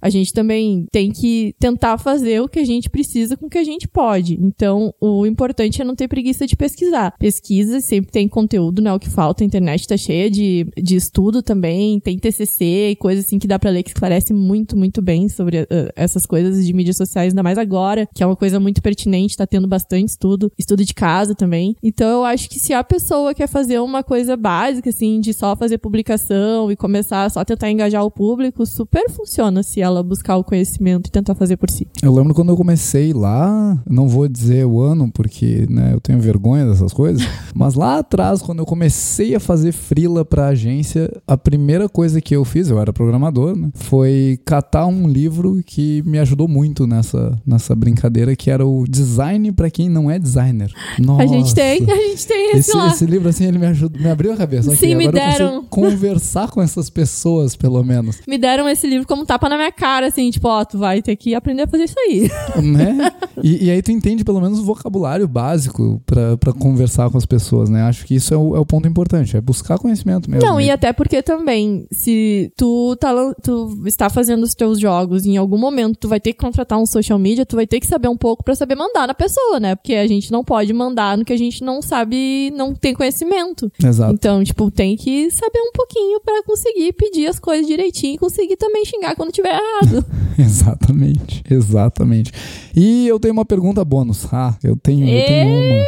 [0.00, 3.58] a gente também tem que tentar fazer o que a gente precisa com o que
[3.58, 4.38] a gente pode.
[4.40, 7.14] Então, o importante é não ter preguiça de pesquisar.
[7.18, 8.92] Pesquisa, sempre tem conteúdo, né?
[8.92, 13.24] O que falta, a internet tá cheia de, de estudo também, tem TCC e coisas
[13.24, 16.72] assim que dá pra ler que esclarece muito, muito bem sobre uh, essas coisas de
[16.72, 20.50] mídias sociais, ainda mais agora, que é uma coisa muito pertinente, tá tendo bastante estudo,
[20.58, 21.76] estudo de casa também.
[21.82, 25.54] Então, eu acho que se a pessoa quer fazer uma coisa básica, assim, de só
[25.54, 29.25] fazer publicação e começar só tentar engajar o público, super funciona
[29.62, 31.86] se ela buscar o conhecimento e tentar fazer por si.
[32.02, 36.18] Eu lembro quando eu comecei lá, não vou dizer o ano, porque né, eu tenho
[36.18, 41.36] vergonha dessas coisas, mas lá atrás, quando eu comecei a fazer frila pra agência, a
[41.36, 46.18] primeira coisa que eu fiz, eu era programador, né, foi catar um livro que me
[46.18, 50.70] ajudou muito nessa, nessa brincadeira, que era o Design para quem não é designer.
[50.98, 51.22] Nossa.
[51.22, 52.88] A gente tem, a gente tem esse, esse lá.
[52.88, 54.70] Esse livro, assim, ele me ajudou, me abriu a cabeça.
[54.70, 55.64] Sim, okay, me agora deram.
[55.64, 58.20] Conversar com essas pessoas, pelo menos.
[58.26, 61.16] Me deram esse livro como tapa na minha cara, assim, tipo, ó, tu vai ter
[61.16, 62.30] que aprender a fazer isso aí.
[62.66, 63.12] Né?
[63.42, 67.68] E, e aí tu entende pelo menos o vocabulário básico para conversar com as pessoas,
[67.68, 67.82] né?
[67.82, 70.48] Acho que isso é o, é o, ponto importante, é buscar conhecimento mesmo.
[70.48, 73.12] Não, e até porque também, se tu, tá,
[73.42, 76.86] tu está fazendo os teus jogos em algum momento tu vai ter que contratar um
[76.86, 79.74] social media, tu vai ter que saber um pouco para saber mandar na pessoa, né?
[79.76, 83.70] Porque a gente não pode mandar no que a gente não sabe, não tem conhecimento.
[83.82, 84.12] Exato.
[84.12, 88.56] Então, tipo, tem que saber um pouquinho para conseguir pedir as coisas direitinho e conseguir
[88.56, 90.04] também xingar quando tiver errado.
[90.38, 92.32] exatamente, exatamente.
[92.74, 94.26] E eu tenho uma pergunta bônus.
[94.32, 95.84] Ah, eu tenho, eu tenho uma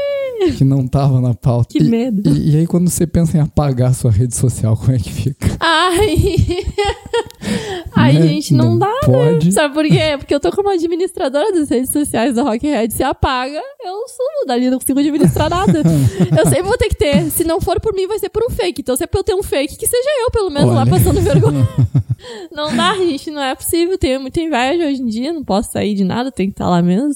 [0.57, 1.68] que não tava na pauta.
[1.70, 2.28] Que e, medo.
[2.28, 5.49] E, e, aí, quando você pensa em apagar sua rede social, como é que fica?
[5.61, 6.64] Ai.
[7.95, 8.22] Ai, né?
[8.22, 9.47] gente, não, não dá, pode.
[9.47, 9.53] né?
[9.53, 10.16] Sabe por quê?
[10.18, 12.93] Porque eu tô como administradora das redes sociais da Rockhead.
[12.93, 15.82] Se apaga, eu sumo dali, não consigo administrar nada.
[16.39, 17.30] eu sempre vou ter que ter.
[17.30, 18.82] Se não for por mim, vai ser por um fake.
[18.82, 20.78] Então, se é pra eu ter um fake, que seja eu, pelo menos, Olha.
[20.78, 21.68] lá passando vergonha.
[22.53, 23.99] não dá, gente, não é possível.
[23.99, 26.82] Tenho muita inveja hoje em dia, não posso sair de nada, tenho que estar lá
[26.82, 27.11] mesmo.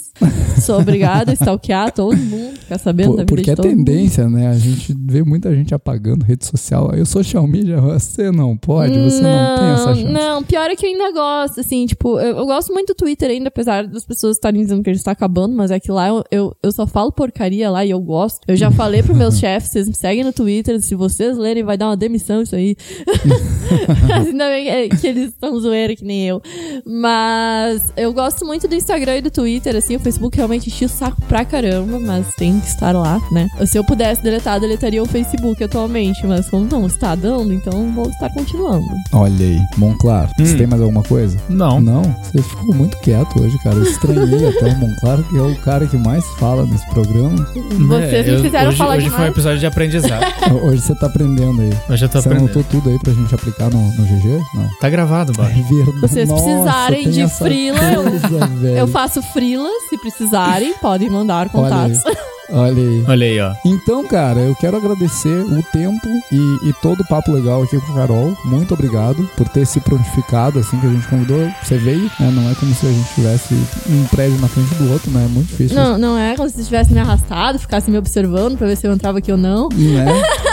[0.61, 4.39] Sou obrigada a stalkear todo mundo, ficar sabendo por, Porque é tendência, mundo.
[4.39, 4.49] né?
[4.49, 6.91] A gente vê muita gente apagando rede social.
[6.93, 10.13] Aí o social media, você não pode, você não, não tem essa chance.
[10.13, 13.31] Não, pior é que eu ainda gosto, assim, tipo, eu, eu gosto muito do Twitter
[13.31, 16.25] ainda, apesar das pessoas estarem dizendo que ele está acabando, mas é que lá eu,
[16.31, 18.41] eu, eu só falo porcaria lá e eu gosto.
[18.47, 21.77] Eu já falei pros meus chefes, vocês me seguem no Twitter, se vocês lerem vai
[21.77, 22.77] dar uma demissão isso aí.
[24.13, 26.43] ainda bem que eles estão zoeira que nem eu.
[26.85, 30.89] Mas eu gosto muito do Instagram e do Twitter, assim, o Facebook realmente enche o
[30.89, 33.49] saco pra caramba, mas tem que estar lá, né?
[33.67, 38.09] Se eu pudesse deletar, deletaria o Facebook atualmente, mas como não está dando, então vou
[38.09, 38.87] estar continuando.
[39.13, 40.45] Olha aí, Monclar, hum.
[40.45, 41.39] você tem mais alguma coisa?
[41.49, 41.81] Não.
[41.81, 42.03] Não?
[42.23, 43.77] Você ficou muito quieto hoje, cara.
[43.77, 47.37] Eu estranhei até o Monclar, que é o cara que mais fala nesse programa.
[47.89, 49.17] Vocês me fizeram hoje, falar Hoje demais.
[49.17, 50.25] foi um episódio de aprendizado.
[50.65, 51.73] hoje você tá aprendendo aí.
[51.91, 52.51] Hoje eu tô você aprendendo.
[52.51, 54.43] anotou tudo aí pra gente aplicar no, no GG?
[54.55, 54.69] Não.
[54.81, 55.51] Tá gravado, Bar.
[55.51, 56.01] É verdade.
[56.01, 58.79] Vocês Nossa, precisarem de freela, coisa, velho.
[58.79, 61.99] Eu faço freelas, se precisarem, podem mandar contatos.
[62.53, 63.05] Olha aí.
[63.09, 63.55] Olha aí, ó.
[63.65, 67.93] Então, cara, eu quero agradecer o tempo e, e, todo o papo legal aqui com
[67.93, 68.37] a Carol.
[68.45, 71.51] Muito obrigado por ter se prontificado assim que a gente convidou.
[71.63, 72.31] Você veio, né?
[72.31, 73.55] Não é como se a gente tivesse
[73.89, 75.25] um prédio na frente do outro, né?
[75.25, 75.77] É muito difícil.
[75.77, 78.87] Não, não é como se você tivesse me arrastado, ficasse me observando pra ver se
[78.87, 79.69] eu entrava aqui ou não.
[79.71, 80.05] Né?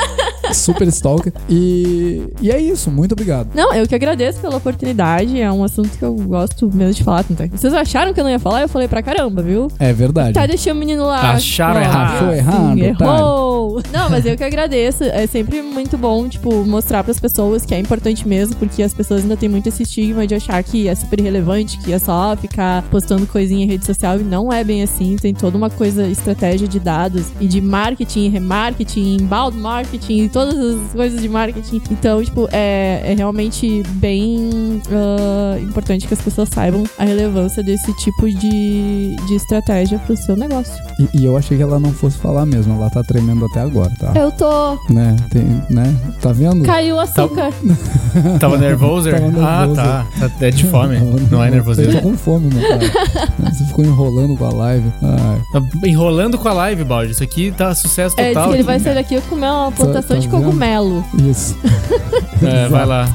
[0.53, 1.33] Super stalker.
[1.49, 3.49] E, e é isso, muito obrigado.
[3.53, 5.39] Não, eu que agradeço pela oportunidade.
[5.39, 7.25] É um assunto que eu gosto mesmo de falar.
[7.51, 8.61] Vocês acharam que eu não ia falar?
[8.61, 9.67] Eu falei pra caramba, viu?
[9.79, 10.33] É verdade.
[10.33, 11.31] Tá, deixei o menino lá.
[11.31, 12.15] Acharam errado.
[12.15, 13.81] Achou errado, Sim, errou.
[13.91, 15.03] Não, mas eu que agradeço.
[15.03, 19.21] É sempre muito bom, tipo, mostrar pras pessoas que é importante mesmo, porque as pessoas
[19.21, 22.83] ainda têm muito esse estigma de achar que é super irrelevante, que é só ficar
[22.83, 25.15] postando coisinha em rede social e não é bem assim.
[25.15, 30.91] Tem toda uma coisa, estratégia de dados e de marketing, remarketing, inbound marketing, todas as
[30.93, 31.81] coisas de marketing.
[31.91, 37.91] Então, tipo, é, é realmente bem ah, importante que as pessoas saibam a relevância desse
[37.97, 40.73] tipo de, de estratégia pro seu negócio.
[41.13, 42.73] E, e eu achei que ela não fosse falar mesmo.
[42.75, 44.13] Ela tá tremendo até agora, tá?
[44.15, 44.77] Eu tô.
[44.93, 45.15] Né?
[45.29, 45.93] Tem, né?
[46.21, 46.63] Tá vendo?
[46.63, 47.51] Caiu o açúcar.
[48.39, 49.09] Tava nervoso?
[49.11, 49.75] Tava Ah, nervoso.
[49.75, 50.07] tá.
[50.19, 50.97] Tá- É de fome.
[51.29, 51.93] Não é Eu nervosismo.
[51.93, 52.79] tô com fome, meu cara.
[53.51, 54.91] Você ficou enrolando com a live.
[55.01, 55.41] Ai.
[55.51, 57.11] Tá enrolando com a live, Balde.
[57.11, 58.49] Isso aqui tá sucesso É, diz total.
[58.49, 61.03] que ele vai sair daqui e comer uma plantação tá de cogumelo.
[61.17, 61.57] Isso.
[62.41, 63.05] É, vai lá.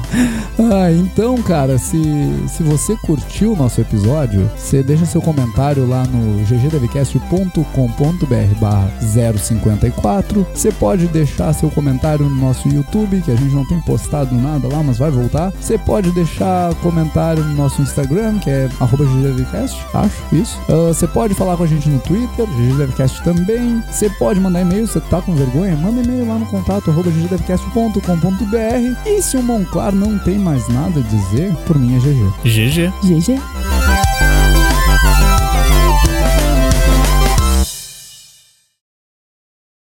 [0.59, 1.99] Ah, então, cara, se,
[2.47, 10.45] se você curtiu o nosso episódio, você deixa seu comentário lá no ggdvcast.com.br barra 054.
[10.53, 14.67] Você pode deixar seu comentário no nosso YouTube, que a gente não tem postado nada
[14.67, 15.51] lá, mas vai voltar.
[15.59, 20.59] Você pode deixar comentário no nosso Instagram, que é arroba ggdvcast, acho, isso.
[20.69, 23.81] Ah, Você pode falar com a gente no Twitter, ggdvcast também.
[23.89, 25.75] Você pode mandar e-mail, você tá com vergonha?
[25.75, 29.07] Manda e-mail lá no contato arroba ggdvcast.com.br.
[29.07, 32.31] E se o Monclar não tem mais nada a dizer, por mim é GG.
[32.43, 32.93] GG.
[33.03, 34.04] GG.